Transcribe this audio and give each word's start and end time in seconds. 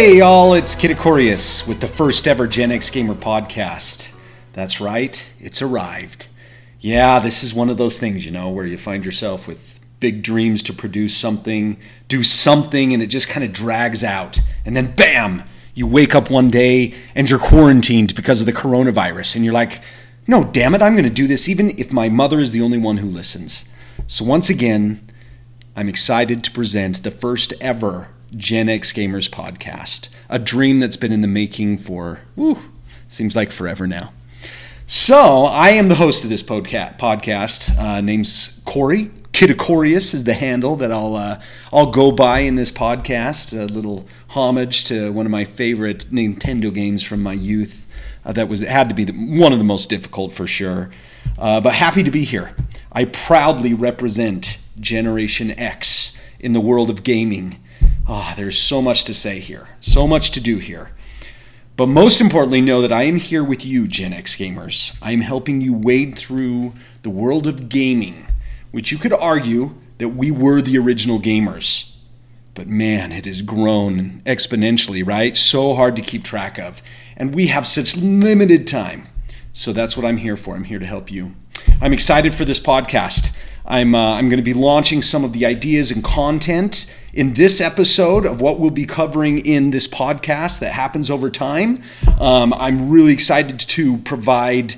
Hey, 0.00 0.16
y'all, 0.16 0.54
it's 0.54 0.74
Kid 0.74 0.92
Icarus 0.92 1.66
with 1.66 1.82
the 1.82 1.86
first 1.86 2.26
ever 2.26 2.46
Gen 2.46 2.72
X 2.72 2.88
Gamer 2.88 3.14
podcast. 3.14 4.10
That's 4.54 4.80
right, 4.80 5.30
it's 5.38 5.60
arrived. 5.60 6.26
Yeah, 6.80 7.18
this 7.18 7.42
is 7.42 7.52
one 7.52 7.68
of 7.68 7.76
those 7.76 7.98
things, 7.98 8.24
you 8.24 8.30
know, 8.30 8.48
where 8.48 8.64
you 8.64 8.78
find 8.78 9.04
yourself 9.04 9.46
with 9.46 9.78
big 10.00 10.22
dreams 10.22 10.62
to 10.62 10.72
produce 10.72 11.14
something, 11.14 11.76
do 12.08 12.22
something, 12.22 12.94
and 12.94 13.02
it 13.02 13.08
just 13.08 13.28
kind 13.28 13.44
of 13.44 13.52
drags 13.52 14.02
out. 14.02 14.40
And 14.64 14.74
then, 14.74 14.92
bam, 14.92 15.42
you 15.74 15.86
wake 15.86 16.14
up 16.14 16.30
one 16.30 16.50
day 16.50 16.94
and 17.14 17.28
you're 17.28 17.38
quarantined 17.38 18.14
because 18.14 18.40
of 18.40 18.46
the 18.46 18.54
coronavirus. 18.54 19.36
And 19.36 19.44
you're 19.44 19.52
like, 19.52 19.82
no, 20.26 20.44
damn 20.44 20.74
it, 20.74 20.80
I'm 20.80 20.94
going 20.94 21.04
to 21.04 21.10
do 21.10 21.26
this 21.26 21.46
even 21.46 21.78
if 21.78 21.92
my 21.92 22.08
mother 22.08 22.40
is 22.40 22.52
the 22.52 22.62
only 22.62 22.78
one 22.78 22.96
who 22.96 23.06
listens. 23.06 23.70
So, 24.06 24.24
once 24.24 24.48
again, 24.48 25.06
I'm 25.76 25.90
excited 25.90 26.42
to 26.44 26.50
present 26.50 27.02
the 27.02 27.10
first 27.10 27.52
ever 27.60 28.08
Gen 28.36 28.68
X 28.68 28.92
Gamers 28.92 29.28
podcast, 29.28 30.08
a 30.28 30.38
dream 30.38 30.78
that's 30.78 30.96
been 30.96 31.12
in 31.12 31.20
the 31.20 31.28
making 31.28 31.78
for, 31.78 32.20
whew, 32.34 32.58
seems 33.08 33.34
like 33.34 33.50
forever 33.50 33.86
now. 33.86 34.12
So, 34.86 35.44
I 35.44 35.70
am 35.70 35.88
the 35.88 35.94
host 35.96 36.24
of 36.24 36.30
this 36.30 36.42
podca- 36.42 36.98
podcast. 36.98 37.76
Uh, 37.78 38.00
name's 38.00 38.60
Corey. 38.64 39.10
Kid 39.32 39.50
Icarus 39.50 40.12
is 40.12 40.24
the 40.24 40.34
handle 40.34 40.76
that 40.76 40.90
I'll 40.90 41.14
uh, 41.14 41.40
I'll 41.72 41.90
go 41.90 42.10
by 42.10 42.40
in 42.40 42.56
this 42.56 42.70
podcast. 42.72 43.58
A 43.58 43.72
little 43.72 44.06
homage 44.30 44.84
to 44.86 45.12
one 45.12 45.26
of 45.26 45.32
my 45.32 45.44
favorite 45.44 46.06
Nintendo 46.10 46.74
games 46.74 47.02
from 47.02 47.22
my 47.22 47.32
youth. 47.32 47.86
Uh, 48.24 48.32
that 48.32 48.48
was 48.48 48.62
it 48.62 48.68
had 48.68 48.88
to 48.88 48.94
be 48.94 49.04
the, 49.04 49.12
one 49.12 49.52
of 49.52 49.58
the 49.58 49.64
most 49.64 49.88
difficult 49.88 50.32
for 50.32 50.46
sure. 50.46 50.90
Uh, 51.38 51.60
but 51.60 51.74
happy 51.74 52.02
to 52.02 52.10
be 52.10 52.24
here. 52.24 52.54
I 52.92 53.04
proudly 53.04 53.72
represent 53.72 54.58
Generation 54.78 55.52
X 55.52 56.20
in 56.40 56.52
the 56.52 56.60
world 56.60 56.90
of 56.90 57.04
gaming. 57.04 57.58
Ah, 58.12 58.34
there's 58.36 58.58
so 58.58 58.82
much 58.82 59.04
to 59.04 59.14
say 59.14 59.38
here, 59.38 59.68
so 59.78 60.04
much 60.04 60.32
to 60.32 60.40
do 60.40 60.58
here. 60.58 60.90
But 61.76 61.86
most 61.86 62.20
importantly, 62.20 62.60
know 62.60 62.82
that 62.82 62.90
I 62.90 63.04
am 63.04 63.14
here 63.14 63.44
with 63.44 63.64
you, 63.64 63.86
Gen 63.86 64.12
X 64.12 64.34
gamers. 64.34 64.98
I 65.00 65.12
am 65.12 65.20
helping 65.20 65.60
you 65.60 65.72
wade 65.72 66.18
through 66.18 66.72
the 67.02 67.08
world 67.08 67.46
of 67.46 67.68
gaming, 67.68 68.26
which 68.72 68.90
you 68.90 68.98
could 68.98 69.12
argue 69.12 69.76
that 69.98 70.08
we 70.08 70.32
were 70.32 70.60
the 70.60 70.76
original 70.76 71.20
gamers. 71.20 71.94
But 72.54 72.66
man, 72.66 73.12
it 73.12 73.26
has 73.26 73.42
grown 73.42 74.22
exponentially, 74.26 75.06
right? 75.06 75.36
So 75.36 75.74
hard 75.74 75.94
to 75.94 76.02
keep 76.02 76.24
track 76.24 76.58
of. 76.58 76.82
And 77.16 77.32
we 77.32 77.46
have 77.46 77.64
such 77.64 77.96
limited 77.96 78.66
time. 78.66 79.06
So 79.52 79.72
that's 79.72 79.96
what 79.96 80.04
I'm 80.04 80.16
here 80.16 80.36
for. 80.36 80.56
I'm 80.56 80.64
here 80.64 80.80
to 80.80 80.84
help 80.84 81.12
you. 81.12 81.36
I'm 81.80 81.92
excited 81.92 82.34
for 82.34 82.44
this 82.44 82.58
podcast. 82.58 83.32
I'm, 83.64 83.94
uh, 83.94 84.14
I'm 84.14 84.28
going 84.28 84.38
to 84.38 84.42
be 84.42 84.54
launching 84.54 85.02
some 85.02 85.24
of 85.24 85.32
the 85.32 85.46
ideas 85.46 85.90
and 85.90 86.02
content 86.02 86.86
in 87.12 87.34
this 87.34 87.60
episode 87.60 88.24
of 88.26 88.40
what 88.40 88.58
we'll 88.58 88.70
be 88.70 88.86
covering 88.86 89.38
in 89.38 89.70
this 89.70 89.86
podcast 89.86 90.60
that 90.60 90.72
happens 90.72 91.10
over 91.10 91.30
time. 91.30 91.82
Um, 92.18 92.54
I'm 92.54 92.90
really 92.90 93.12
excited 93.12 93.58
to 93.60 93.98
provide 93.98 94.76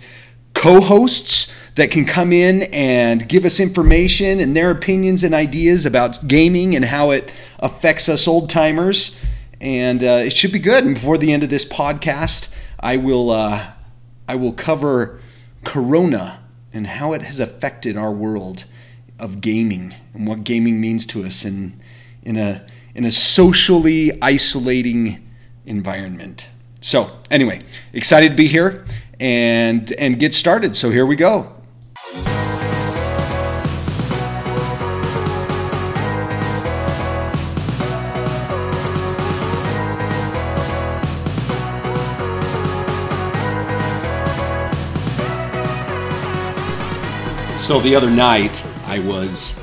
co 0.55 0.81
hosts 0.81 1.55
that 1.75 1.91
can 1.91 2.05
come 2.05 2.33
in 2.33 2.65
and 2.75 3.29
give 3.29 3.45
us 3.45 3.59
information 3.59 4.41
and 4.41 4.57
their 4.57 4.71
opinions 4.71 5.25
and 5.25 5.35
ideas 5.35 5.87
about 5.87 6.27
gaming 6.29 6.77
and 6.77 6.85
how 6.85 7.11
it 7.11 7.33
affects 7.61 8.09
us 8.09 8.29
old 8.29 8.51
timers. 8.51 9.19
And 9.61 10.03
uh, 10.03 10.23
it 10.25 10.33
should 10.33 10.53
be 10.53 10.59
good. 10.59 10.85
And 10.85 10.95
before 10.95 11.17
the 11.17 11.33
end 11.33 11.42
of 11.42 11.51
this 11.51 11.65
podcast, 11.65 12.48
I 12.81 12.97
will 12.97 13.31
uh, 13.31 13.73
I 14.29 14.35
will 14.35 14.53
cover 14.53 15.21
Corona 15.65 16.41
and 16.73 16.87
how 16.87 17.13
it 17.13 17.23
has 17.23 17.39
affected 17.39 17.97
our 17.97 18.11
world 18.11 18.65
of 19.23 19.41
gaming 19.41 19.95
and 20.13 20.27
what 20.27 20.43
gaming 20.43 20.81
means 20.81 21.07
to 21.07 21.25
us 21.25 21.45
in 21.45 21.81
in 22.25 22.37
a 22.37 22.67
in 22.95 23.05
a 23.05 23.11
socially 23.11 24.13
isolating 24.21 25.27
environment. 25.65 26.49
So, 26.81 27.11
anyway, 27.31 27.63
excited 27.93 28.31
to 28.31 28.35
be 28.35 28.49
here 28.49 28.85
and 29.21 29.93
and 29.93 30.19
get 30.19 30.35
started. 30.35 30.75
So 30.75 30.91
here 30.91 31.07
we 31.07 31.17
go. 31.17 31.53
So 47.61 47.81
the 47.81 47.95
other 47.95 48.11
night 48.11 48.65
I 48.92 48.98
was 48.98 49.58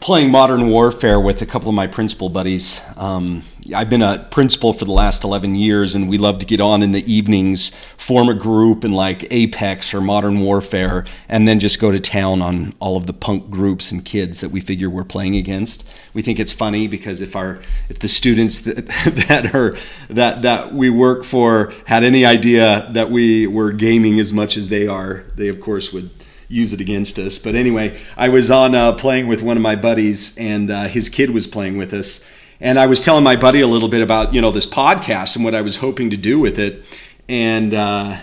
playing 0.00 0.32
Modern 0.32 0.70
Warfare 0.70 1.20
with 1.20 1.40
a 1.40 1.46
couple 1.46 1.68
of 1.68 1.76
my 1.76 1.86
principal 1.86 2.28
buddies. 2.28 2.80
Um, 2.96 3.44
I've 3.72 3.88
been 3.88 4.02
a 4.02 4.26
principal 4.32 4.72
for 4.72 4.84
the 4.84 4.90
last 4.90 5.22
11 5.22 5.54
years, 5.54 5.94
and 5.94 6.08
we 6.08 6.18
love 6.18 6.40
to 6.40 6.46
get 6.46 6.60
on 6.60 6.82
in 6.82 6.90
the 6.90 7.08
evenings, 7.08 7.70
form 7.96 8.28
a 8.28 8.34
group 8.34 8.84
in 8.84 8.92
like 8.92 9.32
Apex 9.32 9.94
or 9.94 10.00
Modern 10.00 10.40
Warfare, 10.40 11.04
and 11.28 11.46
then 11.46 11.60
just 11.60 11.78
go 11.78 11.92
to 11.92 12.00
town 12.00 12.42
on 12.42 12.74
all 12.80 12.96
of 12.96 13.06
the 13.06 13.12
punk 13.12 13.50
groups 13.50 13.92
and 13.92 14.04
kids 14.04 14.40
that 14.40 14.48
we 14.48 14.60
figure 14.60 14.90
we're 14.90 15.04
playing 15.04 15.36
against. 15.36 15.86
We 16.12 16.22
think 16.22 16.40
it's 16.40 16.52
funny 16.52 16.88
because 16.88 17.20
if 17.20 17.36
our 17.36 17.60
if 17.88 18.00
the 18.00 18.08
students 18.08 18.58
that, 18.62 18.88
that 19.28 19.54
are 19.54 19.76
that 20.10 20.42
that 20.42 20.74
we 20.74 20.90
work 20.90 21.22
for 21.22 21.72
had 21.84 22.02
any 22.02 22.24
idea 22.24 22.88
that 22.94 23.12
we 23.12 23.46
were 23.46 23.70
gaming 23.70 24.18
as 24.18 24.32
much 24.32 24.56
as 24.56 24.70
they 24.70 24.88
are, 24.88 25.22
they 25.36 25.46
of 25.46 25.60
course 25.60 25.92
would 25.92 26.10
use 26.48 26.72
it 26.72 26.80
against 26.80 27.18
us. 27.18 27.38
But 27.38 27.54
anyway, 27.54 28.00
I 28.16 28.28
was 28.28 28.50
on 28.50 28.74
uh, 28.74 28.92
playing 28.92 29.26
with 29.26 29.42
one 29.42 29.56
of 29.56 29.62
my 29.62 29.76
buddies, 29.76 30.36
and 30.38 30.70
uh, 30.70 30.84
his 30.84 31.08
kid 31.08 31.30
was 31.30 31.46
playing 31.46 31.76
with 31.76 31.92
us. 31.92 32.24
And 32.60 32.78
I 32.78 32.86
was 32.86 33.00
telling 33.00 33.24
my 33.24 33.36
buddy 33.36 33.60
a 33.60 33.66
little 33.66 33.88
bit 33.88 34.02
about 34.02 34.32
you 34.32 34.40
know 34.40 34.50
this 34.50 34.66
podcast 34.66 35.36
and 35.36 35.44
what 35.44 35.54
I 35.54 35.60
was 35.60 35.78
hoping 35.78 36.10
to 36.10 36.16
do 36.16 36.38
with 36.38 36.58
it, 36.58 36.84
and 37.28 37.74
uh, 37.74 38.18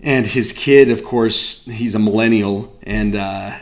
and 0.00 0.26
his 0.26 0.52
kid, 0.52 0.90
of 0.90 1.04
course, 1.04 1.66
he's 1.66 1.94
a 1.94 1.98
millennial, 1.98 2.78
and 2.84 3.16
uh, 3.16 3.52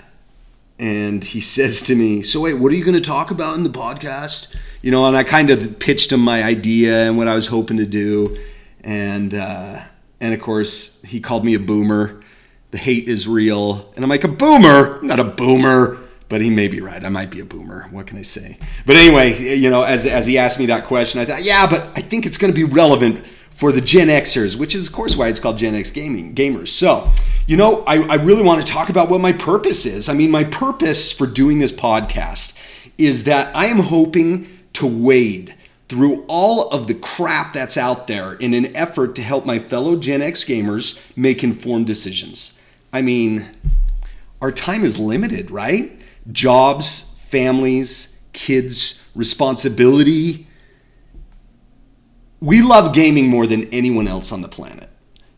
and 0.79 1.25
he 1.25 1.41
says 1.41 1.81
to 1.83 1.95
me, 1.95 2.23
"So 2.23 2.43
wait, 2.43 2.55
what 2.55 2.71
are 2.73 2.75
you 2.75 2.85
going 2.85 2.95
to 2.95 3.01
talk 3.01 3.31
about 3.31 3.57
in 3.57 3.65
the 3.65 3.71
podcast?" 3.71 4.55
You 4.83 4.91
know, 4.91 5.07
and 5.07 5.17
I 5.17 5.25
kind 5.25 5.51
of 5.51 5.79
pitched 5.79 6.13
him 6.13 6.21
my 6.21 6.43
idea 6.43 7.07
and 7.09 7.17
what 7.17 7.27
I 7.27 7.35
was 7.35 7.47
hoping 7.47 7.79
to 7.79 7.87
do, 7.87 8.39
and 8.83 9.33
uh, 9.35 9.81
and 10.21 10.35
of 10.35 10.41
course 10.41 11.01
he 11.05 11.21
called 11.21 11.45
me 11.45 11.55
a 11.55 11.59
boomer 11.59 12.18
the 12.71 12.79
hate 12.79 13.09
is 13.09 13.27
real. 13.27 13.93
And 13.95 14.05
I'm 14.05 14.11
like, 14.11 14.25
a 14.25 14.29
boomer? 14.29 14.99
I'm 14.99 15.07
not 15.07 15.21
a 15.21 15.25
boomer. 15.25 15.99
But 16.29 16.43
he 16.43 16.51
may 16.51 16.69
be 16.69 16.83
right. 16.83 17.03
I 17.03 17.09
might 17.09 17.31
be 17.31 17.41
a 17.41 17.45
boomer. 17.45 17.89
What 17.91 18.07
can 18.07 18.19
I 18.19 18.23
say? 18.23 18.59
But 18.85 18.97
anyway, 18.97 19.57
you 19.57 19.71
know, 19.71 19.83
as, 19.83 20.05
as 20.05 20.27
he 20.27 20.37
asked 20.37 20.59
me 20.59 20.67
that 20.67 20.85
question, 20.85 21.21
I 21.21 21.25
thought, 21.25 21.43
yeah, 21.43 21.67
but 21.67 21.89
I 21.97 22.03
think 22.03 22.27
it's 22.27 22.37
going 22.37 22.53
to 22.53 22.57
be 22.57 22.65
relevant 22.65 23.25
for 23.51 23.73
the 23.73 23.81
Gen 23.81 24.09
Xers, 24.09 24.55
which 24.55 24.75
is, 24.75 24.89
of 24.89 24.93
course, 24.93 25.17
why 25.17 25.29
it's 25.29 25.41
called 25.41 25.57
Gen 25.57 25.75
X 25.75 25.91
gaming 25.91 26.35
gamers. 26.35 26.69
So, 26.69 27.11
you 27.47 27.57
know, 27.57 27.83
I, 27.87 28.03
I 28.03 28.15
really 28.17 28.43
want 28.43 28.65
to 28.65 28.71
talk 28.71 28.91
about 28.91 29.09
what 29.09 29.23
my 29.23 29.33
purpose 29.33 29.87
is. 29.87 30.11
I 30.11 30.13
mean, 30.13 30.31
my 30.31 30.45
purpose 30.45 31.11
for 31.11 31.27
doing 31.27 31.61
this 31.61 31.73
podcast 31.73 32.53
is 32.99 33.25
that 33.25 33.55
I 33.57 33.67
am 33.67 33.79
hoping 33.79 34.49
to 34.75 34.87
wade 34.87 35.55
through 35.89 36.27
all 36.29 36.69
of 36.69 36.87
the 36.87 36.95
crap 36.95 37.55
that's 37.55 37.79
out 37.79 38.07
there 38.07 38.35
in 38.35 38.53
an 38.53 38.77
effort 38.77 39.15
to 39.17 39.23
help 39.23 39.47
my 39.47 39.59
fellow 39.59 39.97
Gen 39.97 40.21
X 40.21 40.45
gamers 40.45 41.01
make 41.17 41.43
informed 41.43 41.87
decisions. 41.87 42.58
I 42.93 43.03
mean, 43.03 43.47
our 44.41 44.53
time 44.53 44.85
is 44.85 44.99
limited, 44.99 45.51
right? 45.51 46.01
Jobs, 46.31 47.25
families, 47.29 48.21
kids, 48.33 49.09
responsibility. 49.15 50.47
We 52.41 52.63
love 52.63 52.95
gaming 52.95 53.27
more 53.27 53.47
than 53.47 53.69
anyone 53.69 54.09
else 54.09 54.33
on 54.33 54.43
the 54.43 54.49
planet. 54.49 54.89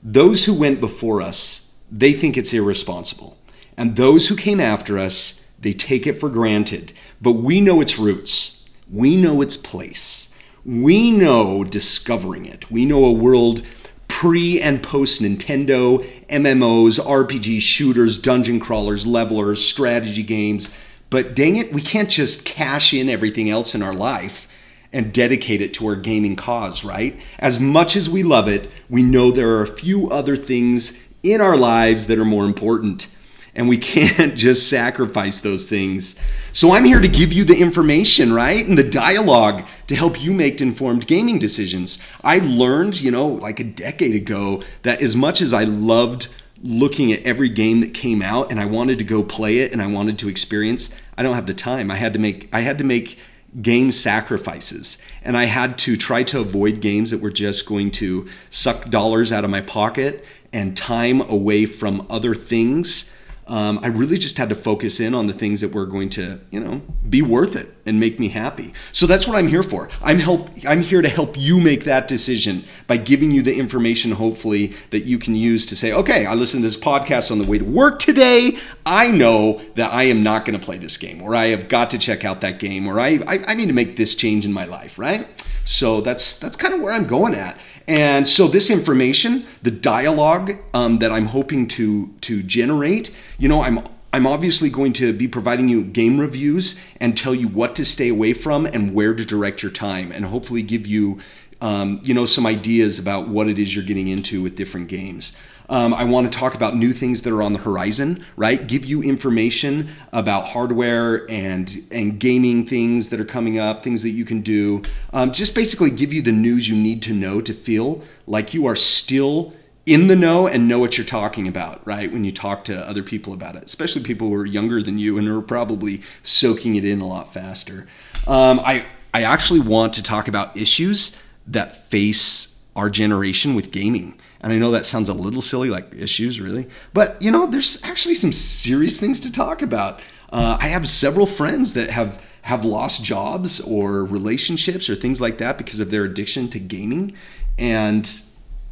Those 0.03 0.45
who 0.45 0.55
went 0.55 0.81
before 0.81 1.21
us, 1.21 1.73
they 1.91 2.13
think 2.13 2.37
it's 2.37 2.53
irresponsible. 2.53 3.39
And 3.77 3.97
those 3.97 4.29
who 4.29 4.37
came 4.37 4.61
after 4.61 4.99
us, 4.99 5.47
they 5.59 5.73
take 5.73 6.07
it 6.07 6.19
for 6.19 6.29
granted. 6.29 6.93
But 7.21 7.33
we 7.33 7.61
know 7.61 7.81
its 7.81 7.99
roots, 7.99 8.69
we 8.91 9.17
know 9.17 9.41
its 9.41 9.57
place. 9.57 10.29
We 10.65 11.11
know 11.11 11.65
discovering 11.65 12.45
it. 12.45 12.71
We 12.71 12.85
know 12.85 13.07
a 13.07 13.13
world 13.13 13.63
pre 14.09 14.61
and 14.61 14.83
post 14.83 15.23
Nintendo, 15.23 16.07
MMOs, 16.31 16.99
RPG 16.99 17.61
shooters, 17.61 18.19
dungeon 18.19 18.61
crawlers, 18.61 19.07
levelers, 19.07 19.65
strategy 19.65 20.23
games. 20.23 20.73
But 21.11 21.35
dang 21.35 21.57
it, 21.57 21.73
we 21.73 21.81
can't 21.83 22.09
just 22.09 22.45
cash 22.45 22.95
in 22.95 23.09
everything 23.09 23.51
else 23.51 23.75
in 23.75 23.83
our 23.83 23.95
life 23.95 24.47
and 24.93 25.13
dedicate 25.13 25.61
it 25.61 25.75
to 25.75 25.87
our 25.87 25.97
gaming 25.97 26.37
cause, 26.37 26.85
right? 26.85 27.21
As 27.39 27.61
much 27.61 27.97
as 27.97 28.11
we 28.11 28.23
love 28.23 28.49
it, 28.49 28.71
we 28.89 29.03
know 29.03 29.31
there 29.31 29.51
are 29.51 29.63
a 29.63 29.67
few 29.67 30.09
other 30.11 30.37
things 30.37 31.07
in 31.23 31.41
our 31.41 31.57
lives 31.57 32.07
that 32.07 32.19
are 32.19 32.25
more 32.25 32.45
important 32.45 33.09
and 33.55 33.69
we 33.69 33.79
can't 33.93 34.37
just 34.37 34.69
sacrifice 34.69 35.41
those 35.41 35.69
things. 35.69 36.17
So 36.53 36.73
I'm 36.73 36.85
here 36.85 37.01
to 37.01 37.09
give 37.09 37.33
you 37.33 37.45
the 37.45 37.57
information, 37.57 38.33
right? 38.33 38.65
And 38.65 38.77
the 38.77 38.85
dialogue 38.85 39.67
to 39.87 39.95
help 39.95 40.23
you 40.23 40.33
make 40.33 40.61
informed 40.61 41.07
gaming 41.07 41.39
decisions. 41.39 41.99
I 42.23 42.39
learned, 42.39 43.01
you 43.01 43.11
know, 43.11 43.27
like 43.27 43.61
a 43.61 43.65
decade 43.65 44.15
ago 44.15 44.63
that 44.83 45.03
as 45.03 45.17
much 45.17 45.41
as 45.41 45.53
I 45.53 45.65
loved 45.65 46.29
looking 46.63 47.11
at 47.13 47.23
every 47.23 47.49
game 47.49 47.81
that 47.81 47.95
came 47.95 48.21
out 48.21 48.51
and 48.51 48.61
I 48.61 48.67
wanted 48.67 48.99
to 48.99 49.05
go 49.05 49.23
play 49.23 49.59
it 49.59 49.73
and 49.73 49.81
I 49.81 49.87
wanted 49.87 50.19
to 50.21 50.29
experience, 50.29 50.95
I 51.17 51.23
don't 51.23 51.35
have 51.35 51.47
the 51.47 51.55
time. 51.55 51.91
I 51.91 51.97
had 51.97 52.13
to 52.13 52.19
make 52.19 52.49
I 52.53 52.61
had 52.61 52.79
to 52.79 52.85
make 52.85 53.19
game 53.61 53.91
sacrifices. 53.91 54.99
And 55.23 55.37
I 55.37 55.47
had 55.47 55.77
to 55.79 55.97
try 55.97 56.23
to 56.25 56.41
avoid 56.41 56.81
games 56.81 57.11
that 57.11 57.21
were 57.21 57.31
just 57.31 57.67
going 57.67 57.91
to 57.93 58.29
suck 58.49 58.91
dollars 58.91 59.33
out 59.33 59.45
of 59.45 59.51
my 59.51 59.61
pocket 59.61 60.25
and 60.53 60.77
time 60.77 61.21
away 61.23 61.67
from 61.67 62.07
other 62.09 62.35
things 62.35 63.13
um, 63.51 63.81
I 63.83 63.89
really 63.89 64.17
just 64.17 64.39
had 64.39 64.49
to 64.51 64.55
focus 64.55 65.01
in 65.01 65.13
on 65.13 65.27
the 65.27 65.33
things 65.33 65.61
that 65.61 65.75
were 65.75 65.85
going 65.85 66.09
to, 66.11 66.41
you 66.53 66.61
know, 66.61 66.83
be 67.09 67.21
worth 67.21 67.57
it 67.57 67.75
and 67.85 67.99
make 67.99 68.21
me 68.21 68.29
happy. 68.29 68.73
So 68.93 69.09
that's 69.09 69.27
what 69.27 69.37
I'm 69.37 69.49
here 69.49 69.65
for. 69.65 69.89
I'm 70.01 70.21
help. 70.21 70.51
I'm 70.65 70.83
here 70.83 71.03
to 71.03 71.09
help 71.09 71.37
you 71.37 71.61
make 71.61 71.83
that 71.83 72.07
decision 72.07 72.63
by 72.87 72.97
giving 72.97 73.33
you 73.33 73.43
the 73.43 73.53
information, 73.53 74.13
hopefully, 74.13 74.73
that 74.91 75.01
you 75.01 75.19
can 75.19 75.35
use 75.35 75.67
to 75.67 75.75
say, 75.75 75.93
okay, 75.93 76.27
I 76.27 76.35
listened 76.35 76.63
to 76.63 76.69
this 76.69 76.77
podcast 76.77 77.33
on 77.33 77.39
the 77.39 77.45
way 77.45 77.59
to 77.59 77.65
work 77.65 77.99
today. 77.99 78.57
I 78.87 79.09
know 79.09 79.61
that 79.75 79.93
I 79.93 80.05
am 80.05 80.23
not 80.23 80.45
going 80.45 80.59
to 80.59 80.65
play 80.65 80.79
this 80.79 80.97
game, 80.97 81.21
or 81.21 81.35
I 81.35 81.47
have 81.47 81.67
got 81.67 81.91
to 81.91 81.99
check 81.99 82.25
out 82.25 82.43
that 82.43 82.61
game, 82.61 82.87
or 82.87 83.01
I, 83.01 83.19
I, 83.27 83.41
I 83.49 83.55
need 83.55 83.67
to 83.67 83.75
make 83.75 83.97
this 83.97 84.15
change 84.15 84.47
in 84.47 84.53
my 84.53 84.65
life, 84.65 84.97
right? 84.97 85.27
So 85.65 86.01
that's 86.01 86.39
that's 86.39 86.57
kind 86.57 86.73
of 86.73 86.81
where 86.81 86.93
I'm 86.93 87.07
going 87.07 87.35
at. 87.35 87.59
And 87.89 88.29
so 88.29 88.47
this 88.47 88.71
information, 88.71 89.47
the 89.63 89.71
dialogue 89.71 90.53
um, 90.75 90.99
that 90.99 91.11
I'm 91.11 91.27
hoping 91.27 91.67
to 91.69 92.15
to 92.21 92.43
generate, 92.43 93.11
you 93.39 93.49
know, 93.49 93.63
I'm 93.63 93.81
I'm 94.13 94.27
obviously 94.27 94.71
going 94.71 94.93
to 94.95 95.13
be 95.13 95.29
providing 95.29 95.69
you 95.69 95.85
game 95.85 96.19
reviews 96.19 96.79
and 97.01 97.17
tell 97.17 97.35
you 97.35 97.49
what 97.49 97.77
to 97.77 97.85
stay 97.85 98.09
away 98.09 98.33
from 98.33 98.67
and 98.67 98.95
where 98.95 99.15
to 99.15 99.25
direct 99.25 99.63
your 99.63 99.73
time, 99.73 100.11
and 100.11 100.25
hopefully 100.25 100.63
give 100.63 100.87
you, 100.87 101.21
um, 101.61 102.01
you 102.03 102.13
know, 102.13 102.27
some 102.27 102.47
ideas 102.47 102.99
about 102.99 103.29
what 103.29 103.49
it 103.49 103.59
is 103.59 103.75
you're 103.75 103.85
getting 103.85 104.09
into 104.09 104.43
with 104.43 104.57
different 104.57 104.89
games. 104.89 105.33
Um, 105.71 105.95
I 105.95 106.03
want 106.03 106.31
to 106.31 106.37
talk 106.37 106.55
about 106.55 106.77
new 106.77 106.93
things 106.93 107.23
that 107.23 107.33
are 107.33 107.43
on 107.43 107.53
the 107.53 107.61
horizon, 107.61 108.25
right? 108.37 108.67
Give 108.67 108.85
you 108.85 109.03
information 109.03 109.91
about 110.13 110.49
hardware 110.49 111.31
and 111.31 111.71
and 111.93 112.19
gaming 112.19 112.67
things 112.67 113.11
that 113.11 113.21
are 113.21 113.25
coming 113.25 113.59
up, 113.59 113.85
things 113.85 114.03
that 114.03 114.11
you 114.11 114.25
can 114.25 114.41
do. 114.41 114.83
Um, 115.13 115.31
just 115.31 115.55
basically 115.55 115.91
give 115.91 116.13
you 116.13 116.23
the 116.23 116.33
news 116.33 116.69
you 116.69 116.75
need 116.75 117.03
to 117.03 117.15
know 117.15 117.41
to 117.41 117.55
feel 117.55 118.03
like 118.27 118.53
you 118.53 118.67
are 118.67 118.77
still 118.77 119.55
in 119.87 120.09
the 120.09 120.17
know 120.17 120.49
and 120.49 120.69
know 120.69 120.79
what 120.81 120.99
you're 120.99 121.07
talking 121.07 121.47
about, 121.47 121.85
right? 121.87 122.13
When 122.13 122.25
you 122.25 122.33
talk 122.33 122.65
to 122.65 122.89
other 122.89 123.03
people 123.03 123.33
about 123.33 123.55
it, 123.55 123.65
especially 123.65 124.03
people 124.03 124.29
who 124.29 124.35
are 124.35 124.47
younger 124.47 124.83
than 124.83 124.99
you 124.99 125.19
and 125.19 125.27
are 125.29 125.41
probably 125.41 126.03
soaking 126.23 126.75
it 126.75 126.85
in 126.85 127.01
a 127.01 127.07
lot 127.07 127.33
faster. 127.33 127.87
Um, 128.27 128.59
I 128.61 128.87
I 129.15 129.23
actually 129.23 129.61
want 129.61 129.93
to 129.95 130.03
talk 130.03 130.27
about 130.27 130.57
issues 130.57 131.17
that 131.47 131.77
face 131.89 132.61
our 132.75 132.91
generation 132.91 133.55
with 133.55 133.71
gaming. 133.71 134.19
And 134.41 134.53
I 134.53 134.57
know 134.57 134.71
that 134.71 134.87
sounds 134.87 135.09
a 135.09 135.15
little 135.15 135.43
silly, 135.43 135.69
like 135.69 135.93
issues, 135.95 136.41
really. 136.41 136.69
But, 136.95 137.21
you 137.21 137.31
know, 137.31 137.47
there's 137.47 137.83
actually 137.85 138.15
some 138.15 138.33
serious 138.33 138.99
things 138.99 139.21
to 139.21 139.33
talk 139.33 139.61
about. 139.61 140.01
Uh, 140.33 140.57
I 140.61 140.69
have 140.69 140.89
several 140.89 141.27
friends 141.27 141.75
that 141.75 141.91
have 141.91 142.23
have 142.43 142.65
lost 142.65 143.05
jobs 143.05 143.61
or 143.61 144.05
relationships 144.05 144.89
or 144.89 144.95
things 144.95 145.21
like 145.21 145.39
that 145.39 145.59
because 145.59 145.79
of 145.79 145.91
their 145.91 146.05
addiction 146.05 146.49
to 146.49 146.59
gaming 146.59 147.15
and 147.59 148.23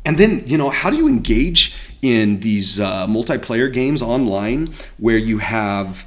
and 0.04 0.16
then 0.16 0.42
you 0.46 0.56
know 0.56 0.70
how 0.70 0.88
do 0.90 0.96
you 0.96 1.06
engage 1.06 1.76
in 2.00 2.40
these 2.40 2.80
uh, 2.80 3.06
multiplayer 3.06 3.72
games 3.72 4.00
online 4.00 4.72
where 4.96 5.18
you 5.18 5.38
have 5.38 6.06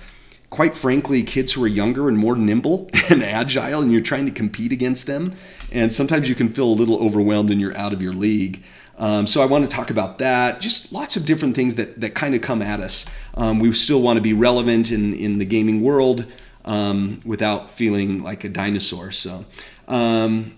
quite 0.49 0.75
frankly 0.75 1.21
kids 1.21 1.53
who 1.53 1.63
are 1.63 1.67
younger 1.67 2.09
and 2.09 2.17
more 2.17 2.35
nimble 2.35 2.89
and 3.09 3.21
agile 3.21 3.81
and 3.81 3.91
you're 3.91 4.01
trying 4.01 4.25
to 4.25 4.31
compete 4.31 4.71
against 4.71 5.05
them 5.05 5.33
and 5.71 5.93
sometimes 5.93 6.27
you 6.27 6.35
can 6.35 6.49
feel 6.49 6.65
a 6.65 6.73
little 6.73 6.97
overwhelmed 7.01 7.51
and 7.51 7.61
you're 7.61 7.77
out 7.77 7.93
of 7.93 8.01
your 8.01 8.13
league 8.13 8.63
um, 8.97 9.25
so 9.27 9.41
I 9.41 9.45
want 9.45 9.69
to 9.69 9.75
talk 9.75 9.89
about 9.89 10.17
that. 10.19 10.61
Just 10.61 10.91
lots 10.93 11.15
of 11.15 11.25
different 11.25 11.55
things 11.55 11.75
that, 11.75 11.99
that 12.01 12.13
kind 12.13 12.35
of 12.35 12.41
come 12.41 12.61
at 12.61 12.79
us. 12.79 13.05
Um, 13.35 13.59
we 13.59 13.71
still 13.73 14.01
want 14.01 14.17
to 14.17 14.21
be 14.21 14.33
relevant 14.33 14.91
in, 14.91 15.13
in 15.13 15.39
the 15.39 15.45
gaming 15.45 15.81
world 15.81 16.25
um, 16.65 17.21
without 17.25 17.69
feeling 17.69 18.21
like 18.21 18.43
a 18.43 18.49
dinosaur. 18.49 19.11
So, 19.11 19.45
um, 19.87 20.55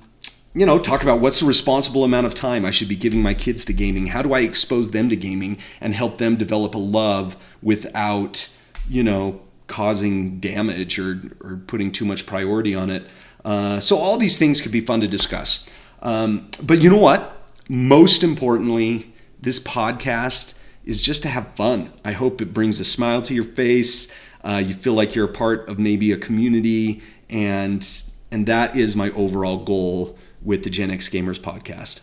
you 0.53 0.65
know, 0.65 0.77
talk 0.77 1.01
about 1.03 1.19
what's 1.19 1.39
the 1.39 1.45
responsible 1.45 2.03
amount 2.03 2.27
of 2.27 2.35
time 2.35 2.65
I 2.65 2.71
should 2.71 2.89
be 2.89 2.95
giving 2.95 3.21
my 3.21 3.33
kids 3.33 3.65
to 3.65 3.74
gaming. 3.74 4.07
How 4.07 4.21
do 4.21 4.33
I 4.33 4.41
expose 4.41 4.91
them 4.91 5.09
to 5.09 5.15
gaming 5.15 5.57
and 5.80 5.94
help 5.94 6.18
them 6.18 6.35
develop 6.35 6.75
a 6.75 6.80
love 6.80 7.35
without, 7.62 8.50
you 8.88 9.03
know, 9.03 9.41
causing 9.68 10.39
damage 10.39 11.00
or, 11.00 11.21
or 11.41 11.62
putting 11.68 11.91
too 11.91 12.06
much 12.06 12.25
priority 12.25 12.75
on 12.75 12.89
it. 12.89 13.07
Uh, 13.44 13.80
so 13.80 13.97
all 13.97 14.18
these 14.18 14.38
things 14.38 14.62
could 14.62 14.71
be 14.71 14.81
fun 14.81 15.01
to 15.01 15.07
discuss. 15.07 15.68
Um, 16.01 16.50
but 16.62 16.81
you 16.81 16.89
know 16.89 16.97
what? 16.97 17.43
Most 17.69 18.24
importantly, 18.24 19.13
this 19.39 19.60
podcast 19.60 20.54
is 20.86 21.01
just 21.01 21.24
to 21.24 21.30
have 21.30 21.56
fun. 21.56 21.94
I 22.04 22.12
hope 22.12 22.42
it 22.42 22.54
brings 22.54 22.80
a 22.80 22.86
smile 22.86 23.21
to 23.24 23.33
your 23.33 23.44
face. 23.44 24.13
Uh, 24.44 24.62
you 24.65 24.74
feel 24.74 24.94
like 24.94 25.15
you're 25.15 25.30
a 25.30 25.33
part 25.33 25.69
of 25.69 25.80
maybe 25.80 26.12
a 26.12 26.18
community, 26.18 27.01
and 27.30 27.88
and 28.31 28.45
that 28.48 28.75
is 28.75 28.95
my 28.95 29.12
overall 29.12 29.63
goal 29.63 30.18
with 30.42 30.63
the 30.63 30.69
Gen 30.69 30.92
X 30.92 31.07
Gamers 31.07 31.39
podcast. 31.39 32.01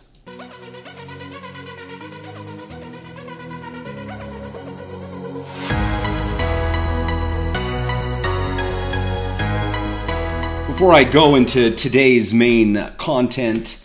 Before 10.67 10.93
I 10.93 11.03
go 11.03 11.35
into 11.35 11.69
today's 11.75 12.33
main 12.33 12.91
content, 12.97 13.77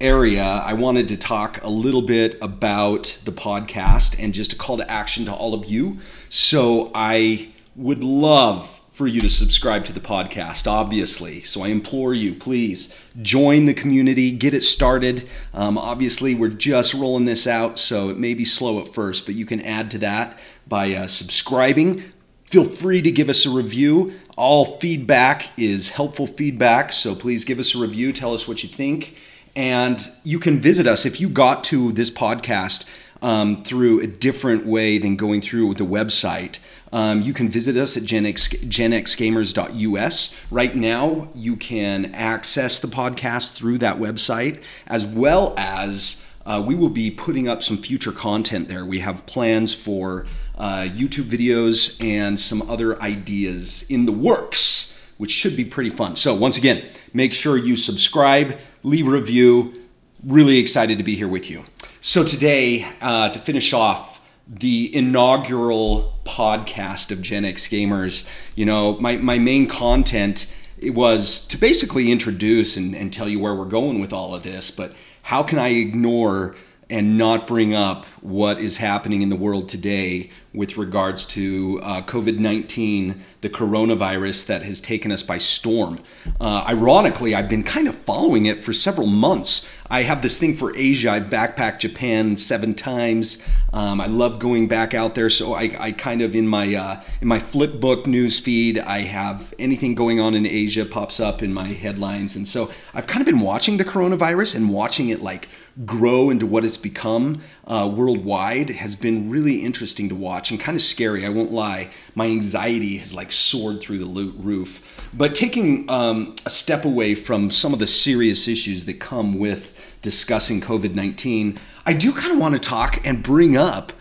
area, 0.00 0.44
I 0.44 0.74
wanted 0.74 1.08
to 1.08 1.16
talk 1.16 1.62
a 1.62 1.68
little 1.68 2.02
bit 2.02 2.38
about 2.40 3.18
the 3.24 3.32
podcast 3.32 4.22
and 4.22 4.32
just 4.32 4.52
a 4.52 4.56
call 4.56 4.76
to 4.76 4.90
action 4.90 5.24
to 5.24 5.32
all 5.32 5.54
of 5.54 5.66
you. 5.66 5.98
So 6.28 6.90
I 6.94 7.48
would 7.74 8.04
love 8.04 8.78
for 8.92 9.06
you 9.06 9.20
to 9.20 9.30
subscribe 9.30 9.84
to 9.84 9.92
the 9.92 10.00
podcast, 10.00 10.66
obviously. 10.66 11.42
So 11.42 11.62
I 11.62 11.68
implore 11.68 12.14
you, 12.14 12.34
please 12.34 12.96
join 13.22 13.66
the 13.66 13.74
community, 13.74 14.32
get 14.32 14.54
it 14.54 14.64
started. 14.64 15.28
Um, 15.54 15.78
obviously, 15.78 16.34
we're 16.34 16.48
just 16.48 16.94
rolling 16.94 17.24
this 17.24 17.46
out, 17.46 17.78
so 17.78 18.08
it 18.08 18.18
may 18.18 18.34
be 18.34 18.44
slow 18.44 18.80
at 18.80 18.92
first, 18.92 19.24
but 19.24 19.36
you 19.36 19.46
can 19.46 19.60
add 19.60 19.90
to 19.92 19.98
that 19.98 20.36
by 20.66 20.92
uh, 20.94 21.06
subscribing. 21.06 22.02
Feel 22.46 22.64
free 22.64 23.00
to 23.02 23.12
give 23.12 23.28
us 23.28 23.46
a 23.46 23.50
review. 23.50 24.14
All 24.36 24.78
feedback 24.78 25.56
is 25.56 25.90
helpful 25.90 26.26
feedback, 26.26 26.92
so 26.92 27.14
please 27.14 27.44
give 27.44 27.60
us 27.60 27.76
a 27.76 27.78
review. 27.78 28.12
Tell 28.12 28.34
us 28.34 28.48
what 28.48 28.64
you 28.64 28.68
think. 28.68 29.16
And 29.58 30.08
you 30.22 30.38
can 30.38 30.60
visit 30.60 30.86
us 30.86 31.04
if 31.04 31.20
you 31.20 31.28
got 31.28 31.64
to 31.64 31.90
this 31.90 32.12
podcast 32.12 32.88
um, 33.20 33.64
through 33.64 33.98
a 33.98 34.06
different 34.06 34.64
way 34.64 34.98
than 34.98 35.16
going 35.16 35.40
through 35.40 35.74
the 35.74 35.84
website. 35.84 36.60
Um, 36.92 37.22
you 37.22 37.32
can 37.32 37.48
visit 37.48 37.76
us 37.76 37.96
at 37.96 38.04
genx, 38.04 38.48
genxgamers.us. 38.68 40.36
Right 40.52 40.76
now, 40.76 41.28
you 41.34 41.56
can 41.56 42.14
access 42.14 42.78
the 42.78 42.86
podcast 42.86 43.54
through 43.54 43.78
that 43.78 43.96
website, 43.96 44.62
as 44.86 45.04
well 45.04 45.54
as 45.58 46.24
uh, 46.46 46.62
we 46.64 46.76
will 46.76 46.88
be 46.88 47.10
putting 47.10 47.48
up 47.48 47.60
some 47.60 47.78
future 47.78 48.12
content 48.12 48.68
there. 48.68 48.84
We 48.84 49.00
have 49.00 49.26
plans 49.26 49.74
for 49.74 50.26
uh, 50.56 50.82
YouTube 50.88 51.24
videos 51.24 52.00
and 52.00 52.38
some 52.38 52.62
other 52.70 53.02
ideas 53.02 53.90
in 53.90 54.06
the 54.06 54.12
works, 54.12 55.04
which 55.16 55.32
should 55.32 55.56
be 55.56 55.64
pretty 55.64 55.90
fun. 55.90 56.14
So, 56.14 56.32
once 56.32 56.56
again, 56.56 56.84
make 57.12 57.34
sure 57.34 57.56
you 57.56 57.74
subscribe 57.74 58.56
leave 58.82 59.06
a 59.06 59.10
review. 59.10 59.82
Really 60.24 60.58
excited 60.58 60.98
to 60.98 61.04
be 61.04 61.14
here 61.14 61.28
with 61.28 61.50
you. 61.50 61.64
So, 62.00 62.24
today, 62.24 62.86
uh, 63.00 63.30
to 63.30 63.38
finish 63.38 63.72
off 63.72 64.20
the 64.46 64.94
inaugural 64.94 66.18
podcast 66.24 67.10
of 67.10 67.20
Gen 67.20 67.44
X 67.44 67.68
Gamers, 67.68 68.28
you 68.54 68.64
know, 68.64 68.98
my, 68.98 69.16
my 69.16 69.38
main 69.38 69.68
content 69.68 70.52
it 70.80 70.90
was 70.90 71.46
to 71.48 71.58
basically 71.58 72.10
introduce 72.12 72.76
and, 72.76 72.94
and 72.94 73.12
tell 73.12 73.28
you 73.28 73.40
where 73.40 73.54
we're 73.54 73.64
going 73.64 74.00
with 74.00 74.12
all 74.12 74.34
of 74.34 74.42
this, 74.42 74.70
but 74.70 74.94
how 75.22 75.42
can 75.42 75.58
I 75.58 75.68
ignore 75.68 76.54
and 76.90 77.18
not 77.18 77.46
bring 77.46 77.74
up 77.74 78.06
what 78.20 78.58
is 78.58 78.78
happening 78.78 79.20
in 79.20 79.28
the 79.28 79.36
world 79.36 79.68
today 79.68 80.30
with 80.54 80.76
regards 80.76 81.26
to 81.26 81.78
uh, 81.82 82.02
COVID 82.02 82.38
19, 82.38 83.22
the 83.42 83.50
coronavirus 83.50 84.46
that 84.46 84.62
has 84.62 84.80
taken 84.80 85.12
us 85.12 85.22
by 85.22 85.38
storm. 85.38 86.00
Uh, 86.40 86.64
ironically, 86.66 87.34
I've 87.34 87.48
been 87.48 87.62
kind 87.62 87.88
of 87.88 87.94
following 87.94 88.46
it 88.46 88.60
for 88.60 88.72
several 88.72 89.06
months. 89.06 89.70
I 89.90 90.02
have 90.02 90.20
this 90.20 90.38
thing 90.38 90.54
for 90.54 90.76
Asia. 90.76 91.10
I've 91.10 91.24
backpacked 91.24 91.78
Japan 91.78 92.36
seven 92.36 92.74
times. 92.74 93.42
Um, 93.72 94.00
I 94.00 94.06
love 94.06 94.38
going 94.38 94.68
back 94.68 94.92
out 94.94 95.14
there. 95.14 95.30
So 95.30 95.54
I, 95.54 95.74
I 95.78 95.92
kind 95.92 96.22
of 96.22 96.34
in 96.34 96.46
my 96.46 96.74
uh, 96.74 97.02
in 97.20 97.28
my 97.28 97.38
Flipboard 97.38 98.06
news 98.06 98.38
feed, 98.38 98.78
I 98.78 99.00
have 99.00 99.54
anything 99.58 99.94
going 99.94 100.20
on 100.20 100.34
in 100.34 100.46
Asia 100.46 100.84
pops 100.84 101.20
up 101.20 101.42
in 101.42 101.52
my 101.52 101.68
headlines, 101.68 102.36
and 102.36 102.46
so 102.46 102.70
I've 102.94 103.06
kind 103.06 103.20
of 103.20 103.26
been 103.26 103.40
watching 103.40 103.76
the 103.76 103.84
coronavirus 103.84 104.56
and 104.56 104.70
watching 104.70 105.08
it 105.08 105.22
like 105.22 105.48
grow 105.84 106.28
into 106.28 106.46
what 106.46 106.64
it's 106.64 106.76
become 106.76 107.40
uh, 107.66 107.90
worldwide 107.94 108.70
has 108.70 108.96
been 108.96 109.30
really 109.30 109.58
interesting 109.58 110.08
to 110.08 110.14
watch 110.14 110.50
and 110.50 110.58
kind 110.58 110.74
of 110.74 110.82
scary. 110.82 111.24
I 111.24 111.28
won't 111.28 111.52
lie. 111.52 111.90
My 112.14 112.26
anxiety 112.26 112.96
has 112.96 113.14
like 113.14 113.30
soared 113.30 113.80
through 113.80 113.98
the 113.98 114.06
roof. 114.06 114.82
But 115.14 115.34
taking 115.34 115.88
um, 115.88 116.34
a 116.44 116.50
step 116.50 116.84
away 116.84 117.14
from 117.14 117.50
some 117.50 117.72
of 117.72 117.78
the 117.78 117.86
serious 117.86 118.48
issues 118.48 118.84
that 118.86 118.98
come 118.98 119.38
with 119.38 119.77
discussing 120.02 120.60
COVID 120.60 120.94
19, 120.94 121.58
I 121.86 121.92
do 121.92 122.12
kind 122.12 122.32
of 122.32 122.38
want 122.38 122.54
to 122.54 122.60
talk 122.60 123.04
and 123.06 123.22
bring 123.22 123.56
up 123.56 123.92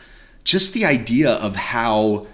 just 0.43 0.73
the 0.73 0.85
idea 0.85 1.31
of 1.31 1.55
how 1.55 2.27